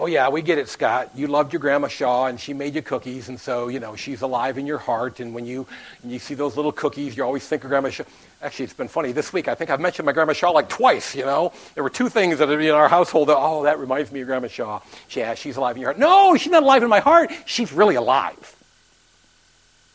Oh, 0.00 0.06
yeah, 0.06 0.28
we 0.28 0.42
get 0.42 0.58
it, 0.58 0.68
Scott. 0.68 1.10
You 1.16 1.26
loved 1.26 1.52
your 1.52 1.58
Grandma 1.58 1.88
Shaw, 1.88 2.26
and 2.26 2.38
she 2.38 2.54
made 2.54 2.76
you 2.76 2.82
cookies, 2.82 3.28
and 3.28 3.40
so, 3.40 3.66
you 3.66 3.80
know, 3.80 3.96
she's 3.96 4.22
alive 4.22 4.56
in 4.56 4.64
your 4.64 4.78
heart. 4.78 5.18
And 5.18 5.34
when 5.34 5.44
you, 5.44 5.66
you 6.04 6.20
see 6.20 6.34
those 6.34 6.54
little 6.54 6.70
cookies, 6.70 7.16
you 7.16 7.24
always 7.24 7.48
think 7.48 7.64
of 7.64 7.70
Grandma 7.70 7.90
Shaw. 7.90 8.04
Actually, 8.40 8.66
it's 8.66 8.74
been 8.74 8.86
funny. 8.86 9.10
This 9.10 9.32
week, 9.32 9.48
I 9.48 9.56
think 9.56 9.70
I've 9.70 9.80
mentioned 9.80 10.06
my 10.06 10.12
Grandma 10.12 10.34
Shaw 10.34 10.50
like 10.50 10.68
twice, 10.68 11.16
you 11.16 11.24
know. 11.24 11.52
There 11.74 11.82
were 11.82 11.90
two 11.90 12.08
things 12.08 12.38
that 12.38 12.48
are 12.48 12.60
in 12.60 12.70
our 12.70 12.88
household 12.88 13.28
that, 13.28 13.36
oh, 13.36 13.64
that 13.64 13.80
reminds 13.80 14.12
me 14.12 14.20
of 14.20 14.28
Grandma 14.28 14.46
Shaw. 14.46 14.80
Yeah, 15.10 15.34
she's 15.34 15.56
alive 15.56 15.74
in 15.74 15.82
your 15.82 15.90
heart. 15.90 15.98
No, 15.98 16.36
she's 16.36 16.52
not 16.52 16.62
alive 16.62 16.84
in 16.84 16.88
my 16.88 17.00
heart. 17.00 17.32
She's 17.44 17.72
really 17.72 17.96
alive. 17.96 18.54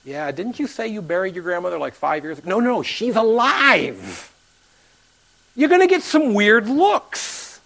Yeah, 0.03 0.29
didn't 0.31 0.59
you 0.59 0.67
say 0.67 0.89
you 0.89 1.01
buried 1.01 1.33
your 1.33 1.45
grandmother 1.45 1.77
like 1.77 1.93
five 1.93 2.25
years 2.25 2.39
ago? 2.39 2.49
No, 2.49 2.59
no, 2.59 2.83
she's 2.83 3.15
alive. 3.15 4.32
You're 5.55 5.69
going 5.69 5.81
to 5.81 5.87
get 5.87 6.03
some 6.03 6.33
weird 6.33 6.67
looks. 6.67 7.59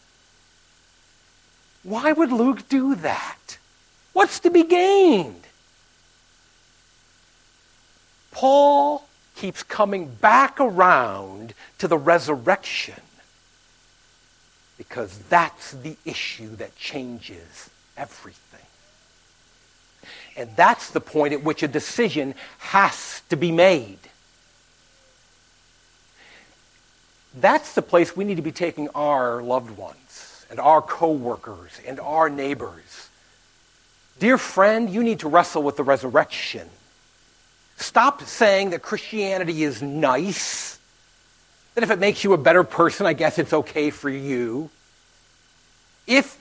Why 1.84 2.12
would 2.12 2.32
Luke 2.32 2.68
do 2.68 2.96
that? 2.96 3.58
What's 4.14 4.40
to 4.42 4.50
be 4.50 4.64
gained? 4.64 5.44
Paul 8.32 9.08
keeps 9.36 9.64
coming 9.64 10.08
back 10.10 10.60
around 10.60 11.54
to 11.78 11.88
the 11.88 11.98
resurrection 11.98 13.02
because 14.78 15.18
that's 15.30 15.72
the 15.72 15.96
issue 16.06 16.56
that 16.58 16.76
changes 16.76 17.70
everything. 17.96 18.44
And 20.36 20.56
that's 20.56 20.92
the 20.92 21.02
point 21.02 21.34
at 21.34 21.44
which 21.44 21.64
a 21.64 21.68
decision 21.68 22.36
has 22.60 23.22
to 23.30 23.36
be 23.36 23.52
made. 23.52 23.98
That's 27.40 27.74
the 27.74 27.82
place 27.82 28.16
we 28.16 28.26
need 28.26 28.36
to 28.36 28.42
be 28.42 28.52
taking 28.52 28.90
our 28.90 29.42
loved 29.44 29.78
ones 29.78 30.46
and 30.50 30.60
our 30.60 30.82
coworkers 30.82 31.80
and 31.86 32.00
our 32.00 32.30
neighbors. 32.30 33.10
Dear 34.20 34.38
friend, 34.38 34.90
you 34.90 35.04
need 35.04 35.20
to 35.20 35.30
wrestle 35.30 35.62
with 35.62 35.78
the 35.78 35.84
resurrection. 35.84 36.68
Stop 37.76 38.24
saying 38.24 38.72
that 38.72 38.82
Christianity 38.82 39.64
is 39.64 39.84
nice, 39.84 40.80
that 41.76 41.84
if 41.84 41.92
it 41.92 42.00
makes 42.00 42.24
you 42.24 42.34
a 42.34 42.38
better 42.38 42.64
person, 42.64 43.06
I 43.06 43.14
guess 43.14 43.38
it's 43.38 43.54
okay 43.54 43.92
for 43.92 44.10
you. 44.10 44.72
If 46.08 46.40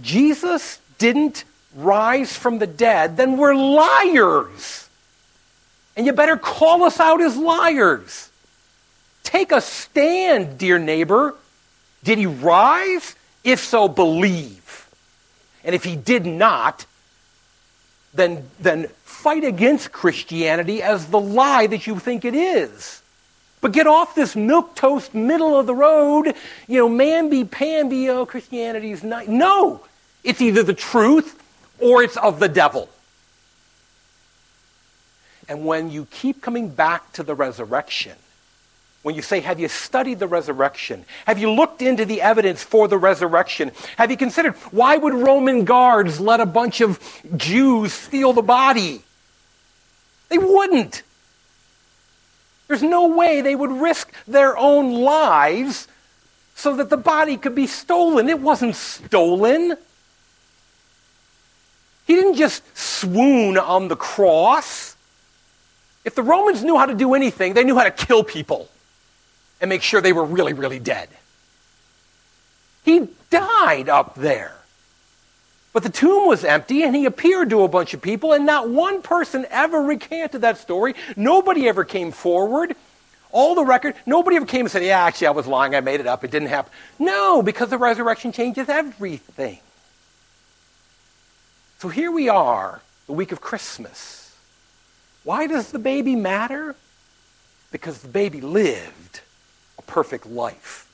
Jesus 0.00 0.78
didn't 0.98 1.42
rise 1.74 2.36
from 2.36 2.58
the 2.58 2.66
dead, 2.68 3.16
then 3.16 3.36
we're 3.36 3.54
liars. 3.54 4.88
And 5.96 6.06
you 6.06 6.12
better 6.12 6.36
call 6.36 6.84
us 6.84 7.00
out 7.00 7.20
as 7.20 7.36
liars. 7.36 8.27
Take 9.28 9.52
a 9.52 9.60
stand, 9.60 10.56
dear 10.56 10.78
neighbor. 10.78 11.34
Did 12.02 12.16
he 12.16 12.24
rise? 12.24 13.14
If 13.44 13.60
so, 13.60 13.86
believe. 13.86 14.88
And 15.62 15.74
if 15.74 15.84
he 15.84 15.96
did 15.96 16.24
not, 16.24 16.86
then, 18.14 18.48
then 18.58 18.88
fight 19.04 19.44
against 19.44 19.92
Christianity 19.92 20.82
as 20.82 21.08
the 21.08 21.20
lie 21.20 21.66
that 21.66 21.86
you 21.86 21.98
think 21.98 22.24
it 22.24 22.34
is. 22.34 23.02
But 23.60 23.72
get 23.72 23.86
off 23.86 24.14
this 24.14 24.34
milk 24.34 24.74
toast 24.74 25.14
middle 25.14 25.60
of 25.60 25.66
the 25.66 25.74
road, 25.74 26.34
you 26.66 26.78
know, 26.78 26.88
mamby 26.88 27.50
pamby, 27.50 28.08
oh, 28.08 28.24
Christianity's 28.24 29.04
not. 29.04 29.28
No! 29.28 29.84
It's 30.24 30.40
either 30.40 30.62
the 30.62 30.72
truth 30.72 31.38
or 31.78 32.02
it's 32.02 32.16
of 32.16 32.40
the 32.40 32.48
devil. 32.48 32.88
And 35.50 35.66
when 35.66 35.90
you 35.90 36.06
keep 36.10 36.40
coming 36.40 36.70
back 36.70 37.12
to 37.12 37.22
the 37.22 37.34
resurrection, 37.34 38.16
when 39.08 39.14
you 39.14 39.22
say, 39.22 39.40
Have 39.40 39.58
you 39.58 39.68
studied 39.68 40.18
the 40.18 40.26
resurrection? 40.26 41.06
Have 41.26 41.38
you 41.38 41.50
looked 41.50 41.80
into 41.80 42.04
the 42.04 42.20
evidence 42.20 42.62
for 42.62 42.88
the 42.88 42.98
resurrection? 42.98 43.72
Have 43.96 44.10
you 44.10 44.18
considered 44.18 44.54
why 44.70 44.98
would 44.98 45.14
Roman 45.14 45.64
guards 45.64 46.20
let 46.20 46.40
a 46.40 46.44
bunch 46.44 46.82
of 46.82 47.00
Jews 47.34 47.94
steal 47.94 48.34
the 48.34 48.42
body? 48.42 49.02
They 50.28 50.36
wouldn't. 50.36 51.04
There's 52.66 52.82
no 52.82 53.06
way 53.06 53.40
they 53.40 53.56
would 53.56 53.72
risk 53.72 54.12
their 54.26 54.58
own 54.58 54.92
lives 54.92 55.88
so 56.54 56.76
that 56.76 56.90
the 56.90 56.98
body 56.98 57.38
could 57.38 57.54
be 57.54 57.66
stolen. 57.66 58.28
It 58.28 58.40
wasn't 58.40 58.76
stolen. 58.76 59.74
He 62.06 62.14
didn't 62.14 62.34
just 62.34 62.62
swoon 62.76 63.56
on 63.56 63.88
the 63.88 63.96
cross. 63.96 64.96
If 66.04 66.14
the 66.14 66.22
Romans 66.22 66.62
knew 66.62 66.76
how 66.76 66.84
to 66.84 66.94
do 66.94 67.14
anything, 67.14 67.54
they 67.54 67.64
knew 67.64 67.78
how 67.78 67.84
to 67.84 67.90
kill 67.90 68.22
people 68.22 68.68
and 69.60 69.68
make 69.68 69.82
sure 69.82 70.00
they 70.00 70.12
were 70.12 70.24
really, 70.24 70.52
really 70.52 70.78
dead. 70.78 71.08
He 72.84 73.08
died 73.30 73.88
up 73.88 74.14
there. 74.14 74.54
But 75.72 75.82
the 75.82 75.90
tomb 75.90 76.26
was 76.26 76.44
empty, 76.44 76.82
and 76.82 76.96
he 76.96 77.04
appeared 77.04 77.50
to 77.50 77.62
a 77.62 77.68
bunch 77.68 77.92
of 77.94 78.00
people, 78.00 78.32
and 78.32 78.46
not 78.46 78.68
one 78.68 79.02
person 79.02 79.46
ever 79.50 79.78
recanted 79.78 80.40
that 80.40 80.58
story. 80.58 80.94
Nobody 81.16 81.68
ever 81.68 81.84
came 81.84 82.10
forward. 82.10 82.74
All 83.30 83.54
the 83.54 83.64
record, 83.64 83.94
nobody 84.06 84.36
ever 84.36 84.46
came 84.46 84.62
and 84.62 84.70
said, 84.70 84.82
Yeah, 84.82 85.04
actually, 85.04 85.26
I 85.26 85.32
was 85.32 85.46
lying. 85.46 85.74
I 85.74 85.80
made 85.80 86.00
it 86.00 86.06
up. 86.06 86.24
It 86.24 86.30
didn't 86.30 86.48
happen. 86.48 86.72
No, 86.98 87.42
because 87.42 87.68
the 87.68 87.76
resurrection 87.76 88.32
changes 88.32 88.68
everything. 88.68 89.58
So 91.78 91.88
here 91.88 92.10
we 92.10 92.28
are, 92.28 92.80
the 93.06 93.12
week 93.12 93.30
of 93.30 93.40
Christmas. 93.40 94.34
Why 95.22 95.46
does 95.46 95.70
the 95.70 95.78
baby 95.78 96.16
matter? 96.16 96.74
Because 97.70 98.00
the 98.00 98.08
baby 98.08 98.40
lived 98.40 99.20
perfect 99.88 100.26
life. 100.26 100.88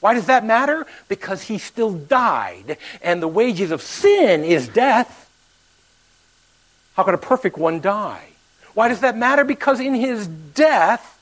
Why 0.00 0.14
does 0.14 0.26
that 0.26 0.44
matter? 0.46 0.86
Because 1.08 1.42
he 1.42 1.58
still 1.58 1.92
died, 1.92 2.78
and 3.02 3.22
the 3.22 3.28
wages 3.28 3.70
of 3.70 3.82
sin 3.82 4.44
is 4.44 4.66
death. 4.66 5.30
How 6.94 7.02
could 7.02 7.14
a 7.14 7.18
perfect 7.18 7.58
one 7.58 7.80
die? 7.80 8.24
Why 8.72 8.88
does 8.88 9.00
that 9.00 9.16
matter? 9.16 9.44
Because 9.44 9.78
in 9.80 9.94
his 9.94 10.26
death 10.26 11.18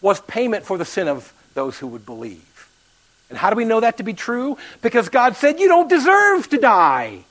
was 0.00 0.20
payment 0.20 0.64
for 0.64 0.78
the 0.78 0.84
sin 0.84 1.08
of 1.08 1.32
those 1.54 1.78
who 1.78 1.88
would 1.88 2.06
believe. 2.06 2.70
And 3.30 3.36
how 3.36 3.50
do 3.50 3.56
we 3.56 3.64
know 3.64 3.80
that 3.80 3.96
to 3.96 4.02
be 4.02 4.14
true? 4.14 4.56
Because 4.80 5.08
God 5.08 5.36
said, 5.36 5.58
You 5.58 5.68
don't 5.68 5.88
deserve 5.88 6.48
to 6.50 6.58
die. 6.58 7.24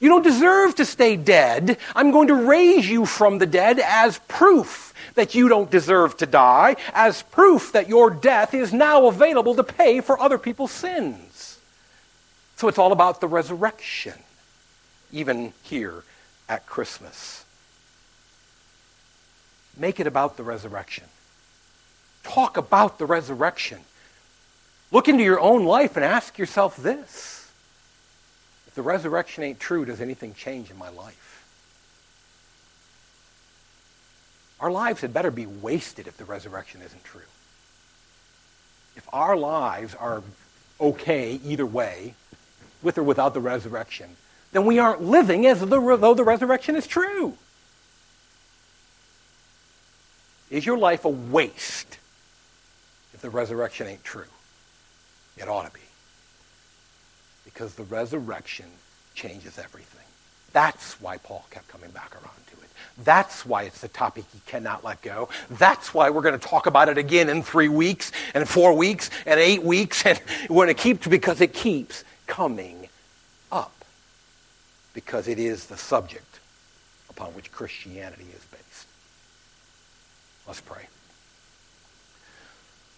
You 0.00 0.08
don't 0.08 0.22
deserve 0.22 0.74
to 0.76 0.84
stay 0.84 1.16
dead. 1.16 1.78
I'm 1.94 2.10
going 2.10 2.28
to 2.28 2.34
raise 2.34 2.88
you 2.88 3.06
from 3.06 3.38
the 3.38 3.46
dead 3.46 3.78
as 3.78 4.18
proof 4.26 4.91
that 5.14 5.34
you 5.34 5.48
don't 5.48 5.70
deserve 5.70 6.16
to 6.18 6.26
die, 6.26 6.76
as 6.94 7.22
proof 7.22 7.72
that 7.72 7.88
your 7.88 8.10
death 8.10 8.54
is 8.54 8.72
now 8.72 9.06
available 9.06 9.54
to 9.54 9.62
pay 9.62 10.00
for 10.00 10.20
other 10.20 10.38
people's 10.38 10.72
sins. 10.72 11.58
So 12.56 12.68
it's 12.68 12.78
all 12.78 12.92
about 12.92 13.20
the 13.20 13.28
resurrection, 13.28 14.14
even 15.10 15.52
here 15.62 16.04
at 16.48 16.66
Christmas. 16.66 17.44
Make 19.76 20.00
it 20.00 20.06
about 20.06 20.36
the 20.36 20.42
resurrection. 20.42 21.04
Talk 22.22 22.56
about 22.56 22.98
the 22.98 23.06
resurrection. 23.06 23.80
Look 24.90 25.08
into 25.08 25.24
your 25.24 25.40
own 25.40 25.64
life 25.64 25.96
and 25.96 26.04
ask 26.04 26.38
yourself 26.38 26.76
this 26.76 27.50
If 28.68 28.74
the 28.74 28.82
resurrection 28.82 29.42
ain't 29.44 29.58
true, 29.58 29.84
does 29.84 30.00
anything 30.00 30.34
change 30.34 30.70
in 30.70 30.76
my 30.76 30.90
life? 30.90 31.31
Our 34.62 34.70
lives 34.70 35.00
had 35.00 35.12
better 35.12 35.32
be 35.32 35.44
wasted 35.44 36.06
if 36.06 36.16
the 36.16 36.24
resurrection 36.24 36.80
isn't 36.82 37.04
true. 37.04 37.20
If 38.94 39.06
our 39.12 39.36
lives 39.36 39.94
are 39.96 40.22
okay 40.80 41.40
either 41.44 41.66
way, 41.66 42.14
with 42.80 42.96
or 42.96 43.02
without 43.02 43.34
the 43.34 43.40
resurrection, 43.40 44.16
then 44.52 44.64
we 44.64 44.78
aren't 44.78 45.02
living 45.02 45.46
as 45.46 45.60
though 45.60 46.14
the 46.14 46.24
resurrection 46.24 46.76
is 46.76 46.86
true. 46.86 47.36
Is 50.50 50.64
your 50.64 50.78
life 50.78 51.04
a 51.04 51.08
waste 51.08 51.98
if 53.14 53.20
the 53.20 53.30
resurrection 53.30 53.86
ain't 53.86 54.04
true? 54.04 54.24
It 55.36 55.48
ought 55.48 55.66
to 55.66 55.72
be. 55.72 55.80
Because 57.44 57.74
the 57.74 57.84
resurrection 57.84 58.66
changes 59.14 59.58
everything. 59.58 60.06
That's 60.52 61.00
why 61.00 61.16
Paul 61.18 61.44
kept 61.50 61.68
coming 61.68 61.90
back 61.90 62.12
around 62.14 62.46
to 62.48 62.61
it. 62.61 62.61
That's 62.98 63.46
why 63.46 63.64
it's 63.64 63.80
the 63.80 63.88
topic 63.88 64.24
he 64.32 64.40
cannot 64.46 64.84
let 64.84 65.02
go. 65.02 65.28
That's 65.50 65.94
why 65.94 66.10
we're 66.10 66.22
going 66.22 66.38
to 66.38 66.46
talk 66.46 66.66
about 66.66 66.88
it 66.88 66.98
again 66.98 67.28
in 67.28 67.42
three 67.42 67.68
weeks, 67.68 68.12
and 68.34 68.48
four 68.48 68.74
weeks, 68.74 69.10
and 69.26 69.40
eight 69.40 69.62
weeks, 69.62 70.04
and 70.04 70.20
we're 70.50 70.66
going 70.66 70.76
to 70.76 70.82
keep 70.82 71.08
because 71.08 71.40
it 71.40 71.52
keeps 71.52 72.04
coming 72.26 72.88
up. 73.50 73.72
Because 74.94 75.26
it 75.28 75.38
is 75.38 75.66
the 75.66 75.76
subject 75.76 76.40
upon 77.08 77.28
which 77.34 77.50
Christianity 77.50 78.26
is 78.34 78.44
based. 78.44 78.86
Let's 80.46 80.60
pray. 80.60 80.86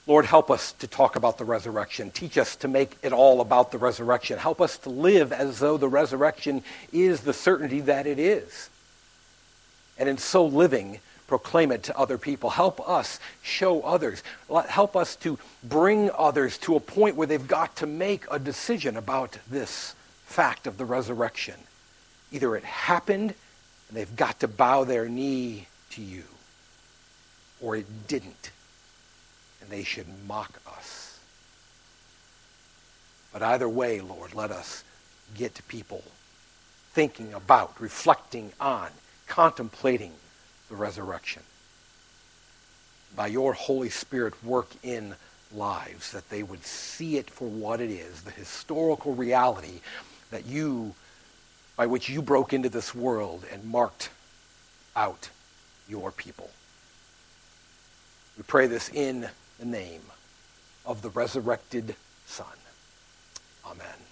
Lord, 0.07 0.26
help 0.26 0.51
us 0.51 0.72
to 0.72 0.86
talk 0.86 1.16
about 1.16 1.38
the 1.38 1.45
resurrection. 1.45 2.11
Teach 2.11 2.36
us 2.36 2.57
to 2.57 2.68
make 2.68 2.97
it 3.03 3.12
all 3.12 3.40
about 3.40 3.72
the 3.72 3.78
resurrection. 3.78 4.38
Help 4.38 4.61
us 4.61 4.76
to 4.78 4.90
live 4.90 5.32
as 5.32 5.61
though 5.61 5.78
the 5.78 5.88
resurrection 5.88 6.62
is 6.92 7.20
the 7.20 7.32
certainty 7.32 7.80
that 7.80 8.07
it 8.07 8.18
is. 8.18 8.68
And 9.99 10.09
in 10.09 10.18
so 10.18 10.45
living, 10.45 11.01
proclaim 11.26 11.72
it 11.72 11.84
to 11.84 11.99
other 11.99 12.18
people. 12.18 12.51
Help 12.51 12.86
us 12.88 13.20
show 13.42 13.82
others. 13.82 14.22
Help 14.68 14.97
us 14.97 15.16
to 15.16 15.38
bring 15.62 16.11
others 16.16 16.59
to 16.59 16.76
a 16.76 16.80
point 16.80 17.16
where 17.16 17.26
they've 17.26 17.47
got 17.47 17.76
to 17.76 17.86
make 17.86 18.24
a 18.30 18.38
decision 18.38 18.97
about 18.97 19.38
this 19.51 19.95
fact 20.26 20.66
of 20.66 20.78
the 20.78 20.84
resurrection. 20.84 21.55
Either 22.32 22.57
it 22.57 22.64
happened 22.64 23.34
and 23.88 23.97
they've 23.97 24.16
got 24.16 24.40
to 24.40 24.49
bow 24.49 24.84
their 24.84 25.09
knee 25.09 25.68
to 25.90 26.03
you, 26.03 26.24
or 27.61 27.76
it 27.76 27.86
didn't 28.09 28.51
and 29.64 29.72
they 29.72 29.82
should 29.82 30.07
mock 30.26 30.61
us. 30.76 31.18
But 33.32 33.42
either 33.42 33.68
way, 33.68 34.01
Lord, 34.01 34.34
let 34.34 34.51
us 34.51 34.84
get 35.34 35.66
people 35.68 36.05
thinking 36.92 37.32
about, 37.32 37.80
reflecting 37.80 38.53
on, 38.61 38.88
contemplating 39.26 40.12
the 40.68 40.76
resurrection. 40.76 41.42
By 43.16 43.28
your 43.28 43.52
Holy 43.52 43.90
Spirit, 43.90 44.42
work 44.44 44.68
in 44.82 45.14
lives 45.52 46.12
that 46.12 46.28
they 46.30 46.42
would 46.42 46.64
see 46.64 47.16
it 47.16 47.30
for 47.30 47.48
what 47.48 47.80
it 47.80 47.90
is, 47.90 48.22
the 48.22 48.30
historical 48.30 49.14
reality 49.14 49.80
that 50.30 50.46
you, 50.46 50.94
by 51.76 51.86
which 51.86 52.08
you 52.08 52.22
broke 52.22 52.52
into 52.52 52.68
this 52.68 52.94
world 52.94 53.44
and 53.52 53.64
marked 53.64 54.10
out 54.96 55.28
your 55.88 56.10
people. 56.10 56.50
We 58.36 58.42
pray 58.42 58.66
this 58.66 58.88
in 58.88 59.28
the 59.58 59.66
name 59.66 60.02
of 60.84 61.02
the 61.02 61.10
resurrected 61.10 61.94
Son. 62.26 62.46
Amen. 63.64 64.03